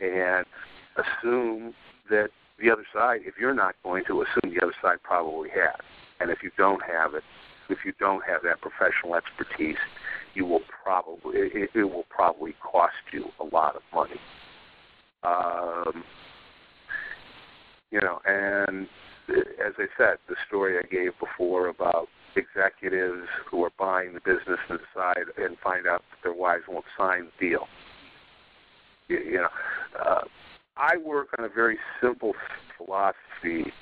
And 0.00 0.46
assume 0.96 1.74
that 2.10 2.30
the 2.60 2.70
other 2.70 2.86
side, 2.92 3.20
if 3.24 3.34
you're 3.40 3.54
not 3.54 3.74
going 3.82 4.04
to, 4.06 4.22
assume 4.22 4.54
the 4.54 4.62
other 4.62 4.74
side 4.82 4.98
probably 5.02 5.50
has. 5.50 5.80
And 6.20 6.30
if 6.30 6.42
you 6.42 6.50
don't 6.56 6.82
have 6.82 7.14
it, 7.14 7.22
if 7.68 7.78
you 7.84 7.92
don't 7.98 8.24
have 8.26 8.42
that 8.42 8.60
professional 8.60 9.14
expertise, 9.14 9.76
you 10.34 10.44
will 10.46 10.62
probably 10.82 11.38
it, 11.38 11.70
it 11.74 11.84
will 11.84 12.06
probably 12.08 12.54
cost 12.60 12.94
you 13.12 13.26
a 13.40 13.44
lot 13.44 13.76
of 13.76 13.82
money. 13.92 14.20
Um, 15.22 16.04
you 17.90 18.00
know, 18.00 18.20
and 18.26 18.86
as 19.28 19.74
I 19.78 19.86
said, 19.96 20.18
the 20.28 20.36
story 20.46 20.78
I 20.78 20.86
gave 20.86 21.12
before 21.18 21.68
about 21.68 22.08
executives 22.36 23.26
who 23.50 23.64
are 23.64 23.72
buying 23.78 24.14
the 24.14 24.20
business 24.20 24.60
and 24.68 24.78
decide 24.78 25.24
and 25.36 25.56
find 25.58 25.86
out 25.86 26.02
that 26.10 26.22
their 26.22 26.34
wives 26.34 26.64
won't 26.68 26.84
sign 26.96 27.28
the 27.38 27.48
deal. 27.48 27.66
You, 29.08 29.18
you 29.18 29.36
know, 29.38 29.48
uh, 29.98 30.24
I 30.78 30.96
work 30.96 31.28
on 31.36 31.44
a 31.44 31.48
very 31.48 31.76
simple 32.00 32.34
philosophy. 32.76 33.72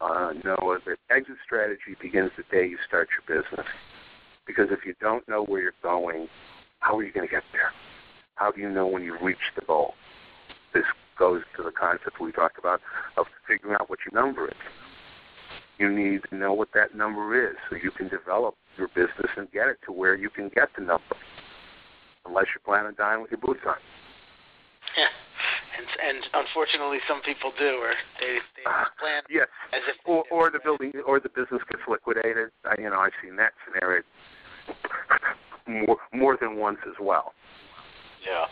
Uh, 0.00 0.34
Noah, 0.44 0.78
that 0.84 0.98
exit 1.10 1.36
strategy 1.42 1.96
begins 2.00 2.32
the 2.36 2.42
day 2.54 2.68
you 2.68 2.76
start 2.86 3.08
your 3.16 3.42
business. 3.42 3.66
Because 4.46 4.68
if 4.70 4.84
you 4.84 4.94
don't 5.00 5.26
know 5.26 5.42
where 5.42 5.62
you're 5.62 5.72
going, 5.82 6.28
how 6.80 6.98
are 6.98 7.02
you 7.02 7.12
going 7.12 7.26
to 7.26 7.30
get 7.32 7.44
there? 7.52 7.72
How 8.34 8.50
do 8.50 8.60
you 8.60 8.68
know 8.68 8.86
when 8.86 9.02
you've 9.02 9.22
reached 9.22 9.54
the 9.56 9.62
goal? 9.62 9.94
This 10.74 10.84
goes 11.18 11.42
to 11.56 11.62
the 11.62 11.70
concept 11.70 12.20
we 12.20 12.30
talked 12.30 12.58
about 12.58 12.82
of 13.16 13.24
figuring 13.48 13.76
out 13.80 13.88
what 13.88 14.00
your 14.04 14.20
number 14.20 14.46
is. 14.46 14.54
You 15.78 15.90
need 15.90 16.20
to 16.28 16.36
know 16.36 16.52
what 16.52 16.68
that 16.74 16.94
number 16.94 17.50
is 17.50 17.56
so 17.70 17.76
you 17.76 17.90
can 17.90 18.08
develop 18.08 18.54
your 18.76 18.88
business 18.88 19.30
and 19.38 19.50
get 19.50 19.68
it 19.68 19.78
to 19.86 19.92
where 19.92 20.14
you 20.14 20.28
can 20.28 20.50
get 20.50 20.68
the 20.76 20.82
number. 20.82 21.16
Unless 22.26 22.46
you 22.54 22.60
plan 22.62 22.84
on 22.84 22.94
dying 22.96 23.22
with 23.22 23.30
your 23.30 23.40
boots 23.40 23.60
on. 23.66 23.76
And, 25.74 25.86
and 26.16 26.24
unfortunately, 26.34 26.98
some 27.08 27.20
people 27.22 27.52
do, 27.58 27.82
or 27.82 27.94
they, 28.20 28.38
they 28.54 28.64
uh, 28.64 28.84
plan 28.98 29.22
yes. 29.28 29.48
as 29.72 29.82
if 29.88 29.96
or, 30.06 30.24
or 30.30 30.50
the 30.50 30.60
building 30.62 30.92
or 31.06 31.18
the 31.18 31.28
business 31.28 31.62
gets 31.70 31.82
liquidated. 31.88 32.50
I, 32.64 32.80
you 32.80 32.88
know, 32.88 32.98
I've 32.98 33.16
seen 33.22 33.36
that 33.36 33.52
scenario 33.66 34.02
more 35.66 35.96
more 36.12 36.38
than 36.40 36.56
once 36.56 36.78
as 36.86 36.94
well. 37.00 37.34
Yeah. 38.24 38.46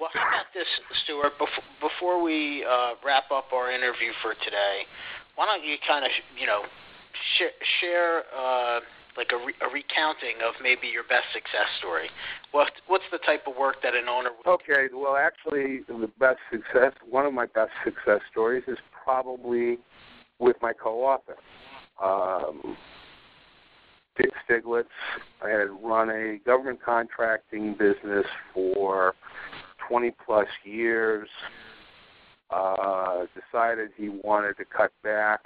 Well, 0.00 0.10
how 0.12 0.28
about 0.28 0.46
this, 0.54 0.66
Stuart? 1.04 1.32
Before, 1.38 1.64
before 1.80 2.22
we 2.22 2.64
uh, 2.64 2.94
wrap 3.04 3.30
up 3.30 3.52
our 3.52 3.70
interview 3.70 4.12
for 4.22 4.34
today, 4.44 4.86
why 5.34 5.46
don't 5.46 5.64
you 5.64 5.76
kind 5.86 6.04
of, 6.04 6.10
you 6.38 6.46
know, 6.46 6.62
sh- 7.36 7.58
share 7.80 8.22
uh, 8.36 8.80
like 9.18 9.32
a, 9.34 9.44
re- 9.44 9.58
a 9.60 9.68
recounting 9.68 10.38
of 10.46 10.54
maybe 10.62 10.86
your 10.86 11.02
best 11.02 11.26
success 11.34 11.66
story? 11.78 12.08
What 12.52 12.70
What's 12.86 13.04
the 13.10 13.18
type 13.18 13.44
of 13.46 13.56
work 13.58 13.82
that 13.82 13.94
an 13.94 14.08
owner 14.08 14.30
would? 14.30 14.50
Okay. 14.62 14.86
Well, 14.94 15.16
actually, 15.16 15.80
the 15.88 16.08
best 16.18 16.38
success, 16.50 16.92
one 17.02 17.26
of 17.26 17.34
my 17.34 17.46
best 17.46 17.72
success 17.84 18.20
stories 18.30 18.62
is 18.68 18.78
probably 19.04 19.78
with 20.38 20.56
my 20.62 20.72
co-author. 20.72 21.36
Um, 22.02 22.76
Dick 24.16 24.30
Stiglitz. 24.48 24.84
I 25.44 25.48
had 25.48 25.68
run 25.82 26.10
a 26.10 26.38
government 26.44 26.80
contracting 26.84 27.74
business 27.74 28.26
for 28.54 29.14
20 29.88 30.12
plus 30.24 30.48
years. 30.64 31.28
Uh, 32.50 33.26
decided 33.52 33.90
he 33.96 34.08
wanted 34.08 34.56
to 34.56 34.64
cut 34.64 34.90
back 35.02 35.40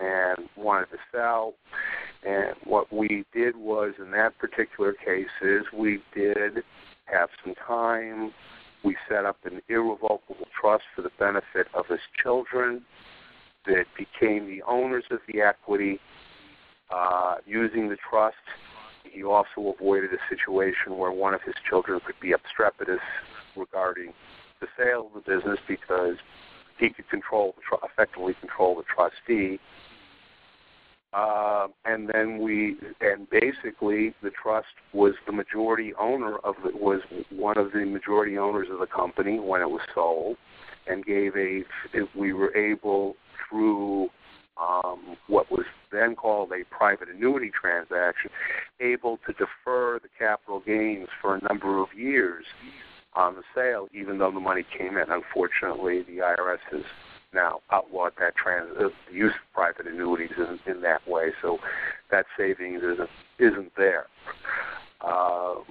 and 0.00 0.48
wanted 0.56 0.86
to 0.86 0.96
sell. 1.12 1.52
And 2.26 2.54
what 2.64 2.92
we 2.92 3.24
did 3.32 3.56
was, 3.56 3.94
in 3.98 4.10
that 4.12 4.38
particular 4.38 4.92
case, 4.92 5.28
is 5.42 5.64
we 5.72 6.02
did 6.14 6.64
have 7.04 7.28
some 7.44 7.54
time. 7.66 8.32
We 8.84 8.96
set 9.08 9.24
up 9.24 9.38
an 9.44 9.60
irrevocable 9.68 10.48
trust 10.60 10.84
for 10.94 11.02
the 11.02 11.10
benefit 11.18 11.68
of 11.74 11.86
his 11.86 12.00
children 12.22 12.82
that 13.66 13.84
became 13.96 14.46
the 14.46 14.62
owners 14.62 15.04
of 15.10 15.18
the 15.32 15.40
equity 15.40 16.00
uh, 16.90 17.36
using 17.46 17.88
the 17.88 17.96
trust. 18.08 18.36
He 19.04 19.22
also 19.22 19.74
avoided 19.76 20.10
a 20.12 20.34
situation 20.34 20.96
where 20.96 21.12
one 21.12 21.34
of 21.34 21.42
his 21.42 21.54
children 21.68 22.00
could 22.04 22.18
be 22.20 22.32
obstreperous 22.32 23.00
regarding 23.56 24.12
the 24.60 24.66
sale 24.76 25.10
of 25.14 25.22
the 25.22 25.30
business 25.30 25.58
because 25.66 26.16
he 26.78 26.90
could 26.90 27.08
control, 27.08 27.54
effectively 27.82 28.34
control 28.40 28.76
the 28.76 28.82
trustee 28.82 29.58
uh, 31.12 31.68
and 31.84 32.10
then 32.12 32.38
we, 32.38 32.76
and 33.00 33.28
basically, 33.30 34.14
the 34.22 34.30
trust 34.30 34.66
was 34.92 35.14
the 35.26 35.32
majority 35.32 35.94
owner 35.98 36.36
of 36.38 36.54
it. 36.64 36.78
Was 36.78 37.00
one 37.30 37.56
of 37.56 37.72
the 37.72 37.84
majority 37.86 38.36
owners 38.36 38.68
of 38.70 38.78
the 38.78 38.86
company 38.86 39.38
when 39.38 39.62
it 39.62 39.70
was 39.70 39.80
sold, 39.94 40.36
and 40.86 41.04
gave 41.04 41.34
a. 41.36 41.62
We 42.14 42.34
were 42.34 42.54
able 42.54 43.16
through 43.48 44.10
um, 44.60 45.16
what 45.28 45.50
was 45.50 45.64
then 45.90 46.14
called 46.14 46.52
a 46.52 46.64
private 46.74 47.08
annuity 47.08 47.50
transaction, 47.58 48.30
able 48.80 49.18
to 49.26 49.32
defer 49.32 49.98
the 50.02 50.08
capital 50.18 50.60
gains 50.60 51.08
for 51.22 51.36
a 51.36 51.40
number 51.48 51.80
of 51.80 51.88
years 51.96 52.44
on 53.14 53.34
the 53.34 53.42
sale, 53.54 53.88
even 53.94 54.18
though 54.18 54.30
the 54.30 54.40
money 54.40 54.64
came 54.76 54.98
in. 54.98 55.06
Unfortunately, 55.10 56.02
the 56.02 56.18
IRS 56.18 56.58
has 56.70 56.82
now 57.32 57.60
outlawed 57.70 58.12
that 58.18 58.34
trans 58.36 58.70
uh, 58.78 58.88
use 59.12 59.32
of 59.32 59.54
private 59.54 59.86
annuities 59.86 60.32
in, 60.36 60.58
in 60.70 60.80
that 60.82 61.06
way, 61.06 61.32
so 61.42 61.58
that 62.10 62.26
savings 62.36 62.82
isn't 62.82 63.10
isn't 63.38 63.72
there. 63.76 64.06
Um, 65.04 65.64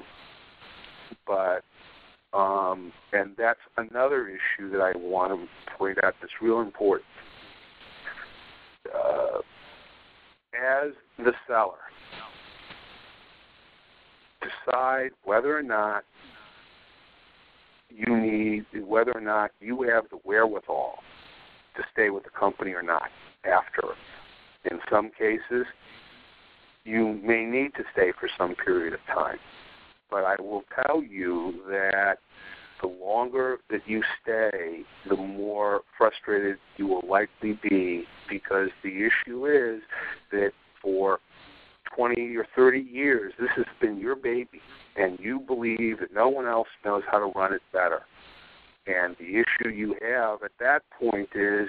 but 1.26 1.63
um, 2.34 2.91
and 3.13 3.36
that's 3.38 3.60
another 3.78 4.28
issue 4.28 4.70
that 4.72 4.82
I 4.82 4.96
want 4.98 5.32
to 5.32 5.76
point 5.78 6.04
out 6.04 6.15
that's 6.22 6.34
real 6.41 6.62
important. 6.62 7.08
Uh, 8.93 9.39
as 10.56 10.91
the 11.17 11.34
seller, 11.48 11.74
decide 14.41 15.12
whether 15.24 15.58
or 15.58 15.63
not 15.63 16.04
you 17.89 18.15
need, 18.15 18.65
whether 18.86 19.12
or 19.12 19.22
not 19.22 19.52
you 19.60 19.84
have 19.84 20.06
the 20.10 20.17
wherewithal 20.24 21.00
to 21.78 21.84
stay 21.94 22.10
with 22.10 22.24
the 22.24 22.30
company 22.30 22.74
or 22.74 22.84
not 22.84 23.10
after. 23.46 23.84
In 24.70 24.80
some 24.90 25.10
cases, 25.18 25.66
you 26.84 27.20
may 27.24 27.46
need 27.46 27.74
to 27.76 27.84
stay 27.94 28.12
for 28.20 28.30
some 28.38 28.56
period 28.56 28.94
of 28.94 29.00
time. 29.13 29.38
But 30.10 30.24
I 30.24 30.36
will 30.42 30.63
tell 30.86 31.04
you 31.04 31.62
that 31.70 32.18
the 32.82 32.88
longer 32.88 33.58
that 33.70 33.82
you 33.88 34.04
stay, 34.22 34.84
the 35.10 35.16
more 35.16 35.82
frustrated 35.98 36.58
you 36.78 36.88
will 36.88 37.04
likely 37.08 37.60
be 37.62 38.06
because 38.30 38.70
the 38.84 39.06
issue 39.08 39.46
is 39.46 39.82
that 40.32 40.52
for 40.82 41.20
20 41.96 42.36
or 42.36 42.46
30 42.56 42.80
years, 42.80 43.34
this 43.40 43.50
has 43.56 43.66
been 43.82 43.98
your 43.98 44.16
baby, 44.16 44.62
and 44.96 45.18
you 45.20 45.40
believe 45.40 46.00
that 46.00 46.13
no 46.13 46.30
one 46.30 46.46
else 46.46 46.68
knows 46.86 47.04
how 47.10 47.20
to 47.20 47.32
run 47.38 47.54
it 47.54 47.62
better. 47.74 48.04
And 48.88 49.15
the 49.19 49.39
issue 49.39 49.69
you 49.69 49.95
have 50.02 50.43
at 50.43 50.52
that 50.60 50.84
point 51.00 51.30
is 51.36 51.67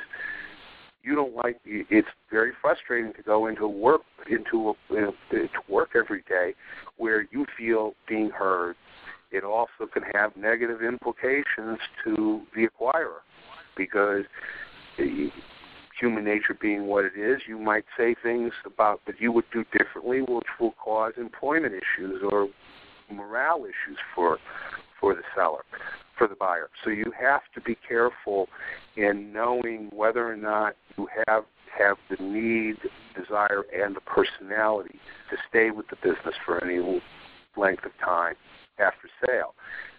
you 1.02 1.14
don't 1.14 1.35
like. 1.35 1.59
It's 1.64 2.09
very 2.31 2.52
frustrating 2.61 3.12
to 3.14 3.22
go 3.22 3.46
into 3.46 3.66
work 3.66 4.02
into 4.31 4.70
a, 4.90 4.94
to 5.31 5.48
work 5.68 5.90
every 5.94 6.22
day 6.28 6.54
where 6.96 7.26
you 7.31 7.46
feel 7.57 7.94
being 8.09 8.31
heard. 8.31 8.76
It 9.31 9.44
also 9.44 9.87
can 9.92 10.04
have 10.14 10.37
negative 10.37 10.83
implications 10.83 11.78
to 12.04 12.42
the 12.54 12.68
acquirer 12.68 13.20
because 13.76 14.24
human 16.00 16.24
nature 16.24 16.57
being 16.61 16.87
what 16.87 17.04
it 17.04 17.12
is, 17.16 17.42
you 17.46 17.59
might 17.59 17.85
say 17.96 18.14
things 18.22 18.52
about 18.64 19.00
that 19.07 19.20
you 19.20 19.33
would 19.33 19.44
do 19.52 19.64
differently, 19.76 20.20
which 20.20 20.46
will 20.61 20.74
cause 20.83 21.12
employment 21.16 21.74
issues 21.74 22.22
or 22.31 22.48
morale 23.11 23.64
issues 23.64 23.98
for 24.14 24.38
for 25.00 25.14
the 25.14 25.22
seller 25.35 25.62
for 26.18 26.28
the 26.28 26.35
buyer. 26.35 26.68
So 26.85 26.90
you 26.90 27.12
have 27.18 27.42
to 27.54 27.61
be 27.61 27.76
careful 27.87 28.48
in 28.96 29.33
knowing 29.33 29.88
whether 29.94 30.31
or 30.31 30.37
not 30.37 30.74
you 30.96 31.09
have 31.26 31.44
have 31.78 31.96
the 32.11 32.22
need, 32.22 32.76
desire, 33.14 33.64
and 33.72 33.94
the 33.94 34.00
personality 34.00 34.98
to 35.31 35.37
stay 35.48 35.70
with 35.70 35.87
the 35.88 35.96
business 35.96 36.35
for 36.44 36.62
any 36.64 37.00
length 37.57 37.85
of 37.85 37.92
time 38.04 38.35
after 38.78 39.09
sale. 39.24 39.54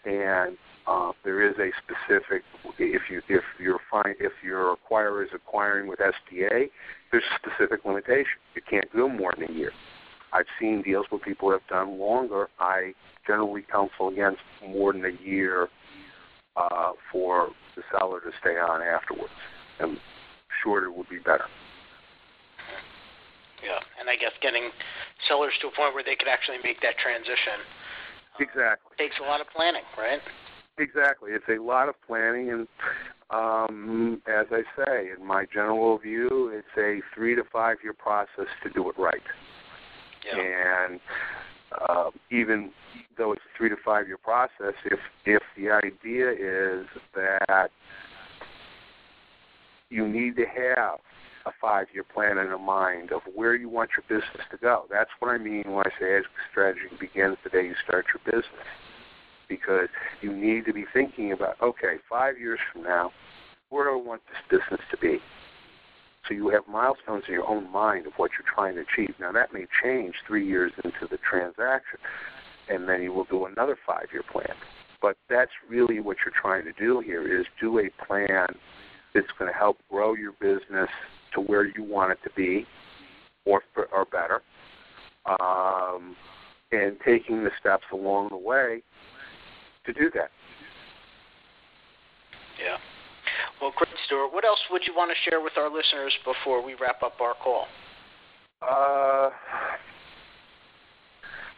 And 0.05 0.57
uh, 0.87 1.11
there 1.23 1.47
is 1.47 1.55
a 1.59 1.69
specific 1.83 2.41
if 2.79 3.03
you 3.09 3.21
if 3.29 3.43
you're 3.59 3.79
fine 3.91 4.15
if 4.19 4.31
your 4.43 4.75
acquirer 4.75 5.23
is 5.23 5.29
acquiring 5.33 5.87
with 5.87 5.99
SBA, 5.99 6.69
there's 7.11 7.23
a 7.23 7.47
specific 7.47 7.85
limitation. 7.85 8.39
You 8.55 8.61
can't 8.67 8.91
do 8.93 9.07
more 9.07 9.33
than 9.37 9.51
a 9.51 9.53
year. 9.53 9.71
I've 10.31 10.45
seen 10.59 10.81
deals 10.81 11.05
where 11.09 11.19
people 11.19 11.51
have 11.51 11.65
done 11.69 11.99
longer. 11.99 12.49
I 12.59 12.93
generally 13.25 13.63
counsel 13.71 14.09
against 14.09 14.41
more 14.67 14.93
than 14.93 15.05
a 15.05 15.23
year 15.23 15.69
uh, 16.59 16.91
for 17.11 17.49
the 17.75 17.83
seller 17.91 18.19
to 18.19 18.31
stay 18.41 18.57
on 18.57 18.81
afterwards, 18.81 19.33
and 19.79 19.97
shorter 20.63 20.91
would 20.91 21.09
be 21.09 21.19
better. 21.19 21.45
Yeah, 23.63 23.79
and 23.99 24.09
I 24.09 24.15
guess 24.15 24.31
getting 24.41 24.69
sellers 25.27 25.53
to 25.61 25.67
a 25.67 25.71
point 25.71 25.93
where 25.93 26.03
they 26.03 26.15
could 26.15 26.27
actually 26.27 26.57
make 26.63 26.81
that 26.81 26.97
transition. 26.97 27.59
Uh, 28.35 28.43
exactly. 28.43 28.95
Takes 28.97 29.15
a 29.19 29.27
lot 29.27 29.41
of 29.41 29.47
planning, 29.55 29.83
right? 29.97 30.19
Exactly. 30.77 31.31
It's 31.31 31.47
a 31.49 31.61
lot 31.61 31.89
of 31.89 31.95
planning, 32.07 32.51
and 32.51 32.67
um, 33.31 34.21
as 34.27 34.47
I 34.51 34.63
say, 34.77 35.09
in 35.17 35.25
my 35.25 35.45
general 35.51 35.97
view, 35.97 36.51
it's 36.53 36.77
a 36.77 37.01
three 37.13 37.35
to 37.35 37.43
five 37.51 37.77
year 37.83 37.93
process 37.93 38.47
to 38.63 38.69
do 38.69 38.89
it 38.89 38.97
right. 38.97 39.21
Yeah. 40.25 40.39
And 40.39 40.99
uh, 41.87 42.09
even 42.31 42.71
though 43.17 43.31
it's 43.31 43.41
a 43.41 43.57
three 43.57 43.69
to 43.69 43.75
five 43.83 44.07
year 44.07 44.17
process, 44.17 44.73
if 44.85 44.99
if 45.25 45.41
the 45.57 45.69
idea 45.71 46.31
is 46.31 46.85
that 47.15 47.69
you 49.89 50.07
need 50.07 50.35
to 50.35 50.45
have 50.45 50.99
a 51.45 51.51
five 51.61 51.87
year 51.93 52.03
plan 52.03 52.37
in 52.37 52.61
mind 52.61 53.11
of 53.11 53.21
where 53.33 53.55
you 53.55 53.69
want 53.69 53.91
your 53.95 54.03
business 54.07 54.45
to 54.51 54.57
go. 54.57 54.85
That's 54.89 55.09
what 55.19 55.31
I 55.31 55.37
mean 55.37 55.63
when 55.65 55.85
I 55.85 55.89
say 55.99 56.15
exit 56.15 56.31
strategy 56.51 56.81
begins 56.99 57.37
the 57.43 57.49
day 57.49 57.65
you 57.65 57.75
start 57.83 58.05
your 58.13 58.21
business. 58.25 58.67
Because 59.47 59.89
you 60.21 60.31
need 60.31 60.65
to 60.65 60.73
be 60.73 60.85
thinking 60.93 61.31
about, 61.31 61.59
okay, 61.59 61.95
five 62.07 62.37
years 62.37 62.59
from 62.71 62.83
now, 62.83 63.11
where 63.69 63.85
do 63.85 63.99
I 63.99 64.03
want 64.03 64.21
this 64.27 64.59
business 64.59 64.81
to 64.91 64.97
be? 64.97 65.19
So 66.27 66.33
you 66.33 66.49
have 66.49 66.67
milestones 66.67 67.23
in 67.27 67.33
your 67.33 67.49
own 67.49 67.71
mind 67.71 68.05
of 68.05 68.13
what 68.17 68.31
you're 68.37 68.53
trying 68.53 68.75
to 68.75 68.81
achieve. 68.81 69.15
Now 69.19 69.31
that 69.31 69.53
may 69.53 69.65
change 69.83 70.15
three 70.27 70.45
years 70.45 70.71
into 70.83 71.07
the 71.09 71.17
transaction, 71.17 71.99
and 72.69 72.87
then 72.87 73.01
you 73.01 73.11
will 73.11 73.23
do 73.25 73.45
another 73.45 73.77
five-year 73.85 74.23
plan. 74.31 74.53
But 75.01 75.17
that's 75.29 75.51
really 75.67 75.99
what 75.99 76.17
you're 76.23 76.33
trying 76.39 76.65
to 76.65 76.73
do 76.73 76.99
here 76.99 77.39
is 77.39 77.45
do 77.59 77.79
a 77.79 77.89
plan 78.05 78.47
that's 79.13 79.31
going 79.39 79.51
to 79.51 79.57
help 79.57 79.79
grow 79.89 80.13
your 80.13 80.33
business 80.33 80.89
to 81.33 81.41
where 81.41 81.65
you 81.65 81.83
want 81.83 82.11
it 82.11 82.19
to 82.23 82.29
be, 82.35 82.65
or 83.45 83.63
or 83.91 84.05
better, 84.05 84.41
um, 85.25 86.15
and 86.71 86.97
taking 87.05 87.43
the 87.43 87.51
steps 87.59 87.85
along 87.93 88.29
the 88.29 88.37
way 88.37 88.83
to 89.85 89.93
do 89.93 90.11
that. 90.13 90.29
Yeah. 92.61 92.77
Well, 93.61 93.73
great, 93.75 93.93
Stuart. 94.05 94.33
What 94.33 94.45
else 94.45 94.59
would 94.71 94.83
you 94.87 94.93
want 94.95 95.11
to 95.11 95.29
share 95.29 95.41
with 95.41 95.53
our 95.57 95.69
listeners 95.69 96.13
before 96.23 96.63
we 96.63 96.75
wrap 96.79 97.03
up 97.03 97.19
our 97.19 97.33
call? 97.33 97.65
Uh, 98.61 99.29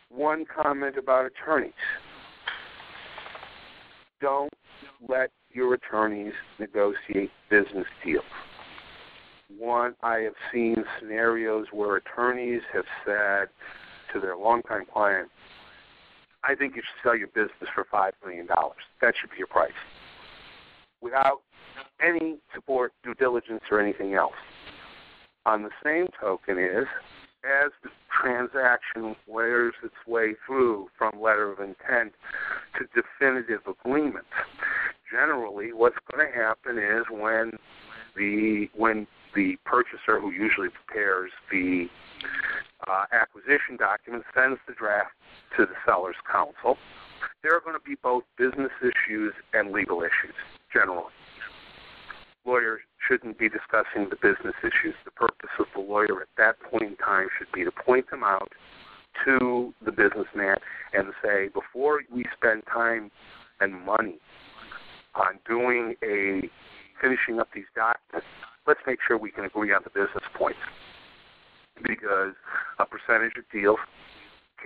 one 0.09 0.45
comment 0.45 0.97
about 0.97 1.25
attorneys. 1.25 1.73
Don't 4.19 4.53
let 5.07 5.31
your 5.51 5.73
attorneys 5.73 6.33
negotiate 6.59 7.31
business 7.49 7.87
deals. 8.03 8.23
One, 9.57 9.95
I 10.01 10.19
have 10.19 10.33
seen 10.51 10.83
scenarios 10.99 11.67
where 11.71 11.97
attorneys 11.97 12.61
have 12.73 12.85
said 13.05 13.49
to 14.13 14.19
their 14.19 14.35
longtime 14.35 14.85
client, 14.91 15.29
I 16.43 16.55
think 16.55 16.75
you 16.75 16.81
should 16.81 17.03
sell 17.07 17.15
your 17.15 17.27
business 17.27 17.69
for 17.75 17.85
$5 17.93 18.11
million. 18.25 18.47
That 19.01 19.13
should 19.19 19.29
be 19.29 19.37
your 19.37 19.47
price. 19.47 19.71
Without 21.01 21.41
any 22.01 22.37
support, 22.53 22.93
due 23.03 23.13
diligence, 23.13 23.61
or 23.69 23.79
anything 23.79 24.13
else. 24.13 24.33
On 25.45 25.63
the 25.63 25.69
same 25.83 26.07
token, 26.19 26.57
is 26.57 26.87
as 27.43 27.71
the 27.83 27.89
transaction 28.21 29.15
wears 29.27 29.73
its 29.83 29.95
way 30.07 30.35
through 30.45 30.89
from 30.97 31.19
letter 31.19 31.51
of 31.51 31.59
intent 31.59 32.13
to 32.77 32.85
definitive 32.93 33.61
agreement, 33.67 34.25
generally 35.09 35.73
what's 35.73 35.97
going 36.11 36.25
to 36.25 36.33
happen 36.33 36.77
is 36.77 37.05
when 37.09 37.51
the 38.15 38.69
when 38.75 39.07
the 39.33 39.55
purchaser, 39.65 40.19
who 40.19 40.31
usually 40.31 40.69
prepares 40.69 41.31
the 41.51 41.87
uh, 42.87 43.05
acquisition 43.11 43.77
document, 43.77 44.23
sends 44.35 44.59
the 44.67 44.73
draft 44.73 45.11
to 45.55 45.65
the 45.65 45.73
seller's 45.85 46.17
counsel, 46.29 46.77
there 47.41 47.55
are 47.55 47.61
going 47.61 47.75
to 47.75 47.85
be 47.85 47.95
both 48.03 48.23
business 48.37 48.71
issues 48.81 49.33
and 49.53 49.71
legal 49.71 50.01
issues, 50.01 50.35
generally. 50.71 51.11
Lawyers 52.45 52.81
shouldn't 53.07 53.37
be 53.37 53.49
discussing 53.49 54.09
the 54.09 54.15
business 54.15 54.55
issues. 54.61 54.95
The 55.05 55.11
purpose 55.11 55.49
of 55.59 55.67
the 55.75 55.81
lawyer 55.81 56.21
at 56.21 56.29
that 56.37 56.55
point 56.69 56.83
in 56.83 56.95
time 56.97 57.27
should 57.37 57.51
be 57.53 57.63
to 57.63 57.71
point 57.71 58.09
them 58.09 58.23
out 58.23 58.51
to 59.25 59.73
the 59.83 59.91
businessman 59.91 60.57
and 60.93 61.13
say, 61.23 61.49
before 61.49 62.01
we 62.11 62.25
spend 62.35 62.63
time 62.71 63.11
and 63.59 63.85
money 63.85 64.17
on 65.15 65.39
doing 65.47 65.95
a 66.03 66.49
finishing 67.01 67.39
up 67.39 67.49
these 67.53 67.65
documents, 67.75 68.27
let's 68.65 68.79
make 68.87 68.99
sure 69.07 69.17
we 69.17 69.31
can 69.31 69.45
agree 69.45 69.73
on 69.73 69.81
the 69.83 69.89
business 69.89 70.23
points. 70.35 70.59
Because 71.83 72.33
a 72.79 72.85
percentage 72.85 73.37
of 73.37 73.43
deals 73.51 73.79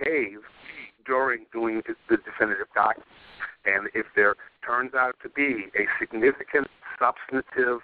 cave 0.02 0.40
during 1.06 1.46
doing 1.52 1.82
the 2.08 2.16
definitive 2.16 2.66
document. 2.74 3.08
And 3.64 3.88
if 3.94 4.06
there 4.14 4.36
turns 4.64 4.94
out 4.94 5.16
to 5.22 5.28
be 5.28 5.66
a 5.74 5.86
significant 5.98 6.68
substantive 6.98 7.80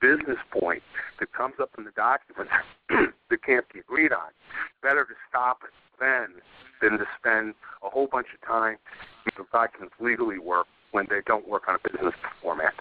business 0.00 0.38
point 0.52 0.82
that 1.20 1.32
comes 1.32 1.54
up 1.60 1.70
in 1.78 1.84
the 1.84 1.90
document 1.92 2.50
that 3.30 3.42
can't 3.44 3.64
be 3.72 3.80
agreed 3.80 4.12
on, 4.12 4.30
better 4.82 5.04
to 5.04 5.14
stop 5.28 5.60
it 5.64 5.72
then 5.98 6.40
than 6.82 6.98
to 6.98 7.06
spend 7.18 7.54
a 7.82 7.88
whole 7.88 8.06
bunch 8.06 8.26
of 8.34 8.40
time 8.46 8.76
the 9.36 9.44
documents 9.52 9.94
legally 10.00 10.38
work 10.38 10.66
when 10.92 11.06
they 11.08 11.20
don't 11.26 11.48
work 11.48 11.68
on 11.68 11.76
a 11.76 11.82
business 11.88 12.14
format. 12.40 12.72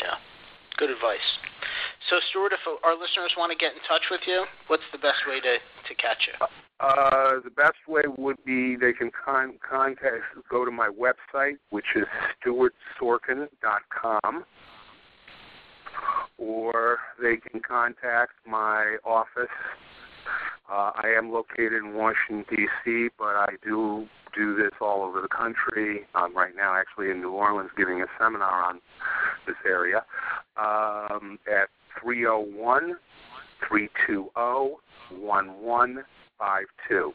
Yeah, 0.00 0.16
good 0.78 0.90
advice. 0.90 1.24
So, 2.08 2.16
Stuart, 2.30 2.52
if 2.52 2.60
our 2.84 2.94
listeners 2.94 3.34
want 3.36 3.50
to 3.50 3.58
get 3.58 3.72
in 3.72 3.80
touch 3.88 4.02
with 4.10 4.20
you, 4.26 4.44
what's 4.68 4.86
the 4.92 4.98
best 4.98 5.26
way 5.26 5.40
to, 5.40 5.58
to 5.58 5.92
catch 5.96 6.28
you? 6.28 6.34
Uh, 6.40 6.46
Uh, 6.78 7.40
the 7.42 7.50
best 7.50 7.88
way 7.88 8.02
would 8.18 8.36
be 8.44 8.76
they 8.76 8.92
can 8.92 9.10
con- 9.10 9.58
contact, 9.66 10.22
go 10.50 10.64
to 10.64 10.70
my 10.70 10.88
website, 10.88 11.56
which 11.70 11.86
is 11.94 12.04
stuartsorkin.com, 12.44 14.44
or 16.36 16.98
they 17.20 17.36
can 17.36 17.60
contact 17.60 18.32
my 18.46 18.96
office. 19.04 19.48
Uh, 20.70 20.90
I 20.96 21.14
am 21.16 21.32
located 21.32 21.74
in 21.74 21.94
Washington, 21.94 22.44
D.C., 22.50 23.08
but 23.16 23.36
I 23.36 23.54
do 23.64 24.06
do 24.34 24.54
this 24.54 24.72
all 24.80 25.02
over 25.02 25.22
the 25.22 25.28
country. 25.28 26.06
I'm 26.14 26.36
right 26.36 26.54
now 26.54 26.74
actually 26.74 27.10
in 27.10 27.22
New 27.22 27.32
Orleans 27.32 27.70
giving 27.76 28.02
a 28.02 28.06
seminar 28.20 28.64
on 28.64 28.80
this 29.46 29.56
area 29.64 30.04
um, 30.58 31.38
at 31.46 31.70
301 32.02 32.96
320 33.66 36.02
1152. 36.38 37.14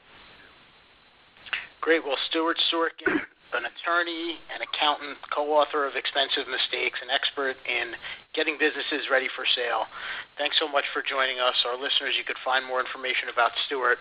Great. 1.82 2.06
Well, 2.06 2.18
Stuart 2.30 2.58
Sorkin, 2.70 3.18
an 3.58 3.66
attorney, 3.66 4.38
an 4.54 4.62
accountant, 4.62 5.18
co-author 5.34 5.86
of 5.86 5.98
Expensive 5.98 6.48
Mistakes, 6.48 7.02
an 7.02 7.10
expert 7.10 7.58
in 7.66 7.98
getting 8.34 8.56
businesses 8.56 9.10
ready 9.10 9.28
for 9.36 9.44
sale. 9.44 9.90
Thanks 10.38 10.56
so 10.62 10.70
much 10.70 10.86
for 10.94 11.02
joining 11.02 11.42
us. 11.42 11.58
Our 11.66 11.76
listeners, 11.76 12.16
you 12.16 12.24
could 12.24 12.40
find 12.46 12.64
more 12.64 12.80
information 12.80 13.34
about 13.34 13.52
Stuart 13.66 13.98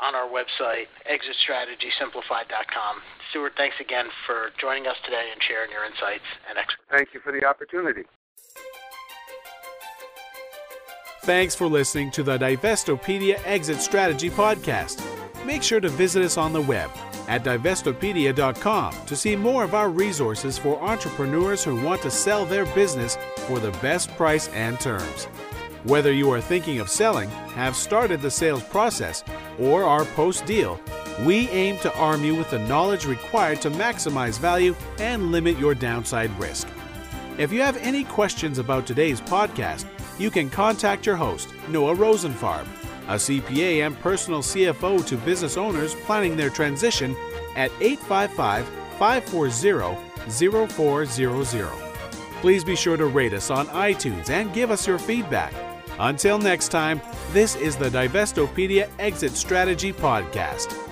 on 0.00 0.16
our 0.16 0.26
website, 0.26 0.88
exitstrategysimplified.com. 1.04 2.94
Stuart, 3.30 3.52
thanks 3.56 3.76
again 3.78 4.08
for 4.26 4.50
joining 4.58 4.88
us 4.88 4.96
today 5.04 5.28
and 5.30 5.40
sharing 5.44 5.70
your 5.70 5.84
insights 5.84 6.26
and 6.48 6.58
expertise. 6.58 6.90
Thank 6.90 7.12
you 7.12 7.20
for 7.20 7.30
the 7.30 7.44
opportunity. 7.44 8.08
Thanks 11.28 11.54
for 11.54 11.66
listening 11.66 12.10
to 12.12 12.22
the 12.22 12.38
Divestopedia 12.38 13.38
Exit 13.44 13.82
Strategy 13.82 14.30
Podcast. 14.30 15.04
Make 15.44 15.62
sure 15.62 15.78
to 15.78 15.90
visit 15.90 16.24
us 16.24 16.38
on 16.38 16.54
the 16.54 16.62
web 16.62 16.90
at 17.28 17.44
divestopedia.com 17.44 18.94
to 19.04 19.14
see 19.14 19.36
more 19.36 19.62
of 19.62 19.74
our 19.74 19.90
resources 19.90 20.56
for 20.56 20.82
entrepreneurs 20.82 21.62
who 21.62 21.84
want 21.84 22.00
to 22.00 22.10
sell 22.10 22.46
their 22.46 22.64
business 22.74 23.18
for 23.40 23.58
the 23.58 23.72
best 23.82 24.08
price 24.16 24.48
and 24.54 24.80
terms. 24.80 25.26
Whether 25.84 26.14
you 26.14 26.30
are 26.30 26.40
thinking 26.40 26.80
of 26.80 26.88
selling, 26.88 27.28
have 27.28 27.76
started 27.76 28.22
the 28.22 28.30
sales 28.30 28.62
process, 28.62 29.22
or 29.58 29.84
are 29.84 30.06
post 30.06 30.46
deal, 30.46 30.80
we 31.26 31.50
aim 31.50 31.76
to 31.80 31.94
arm 31.98 32.24
you 32.24 32.36
with 32.36 32.48
the 32.48 32.60
knowledge 32.60 33.04
required 33.04 33.60
to 33.60 33.70
maximize 33.72 34.38
value 34.38 34.74
and 34.98 35.30
limit 35.30 35.58
your 35.58 35.74
downside 35.74 36.30
risk. 36.40 36.68
If 37.36 37.52
you 37.52 37.60
have 37.60 37.76
any 37.76 38.04
questions 38.04 38.58
about 38.58 38.86
today's 38.86 39.20
podcast, 39.20 39.84
you 40.18 40.30
can 40.30 40.50
contact 40.50 41.06
your 41.06 41.16
host, 41.16 41.48
Noah 41.68 41.94
Rosenfarb, 41.94 42.66
a 43.08 43.14
CPA 43.14 43.86
and 43.86 43.98
personal 44.00 44.40
CFO 44.40 45.04
to 45.06 45.16
business 45.18 45.56
owners 45.56 45.94
planning 45.94 46.36
their 46.36 46.50
transition 46.50 47.16
at 47.56 47.70
855 47.80 48.66
540 48.98 50.66
0400. 50.66 51.68
Please 52.40 52.64
be 52.64 52.76
sure 52.76 52.96
to 52.96 53.06
rate 53.06 53.32
us 53.32 53.50
on 53.50 53.66
iTunes 53.68 54.30
and 54.30 54.52
give 54.52 54.70
us 54.70 54.86
your 54.86 54.98
feedback. 54.98 55.52
Until 55.98 56.38
next 56.38 56.68
time, 56.68 57.00
this 57.32 57.56
is 57.56 57.76
the 57.76 57.88
Divestopedia 57.88 58.88
Exit 58.98 59.32
Strategy 59.32 59.92
Podcast. 59.92 60.87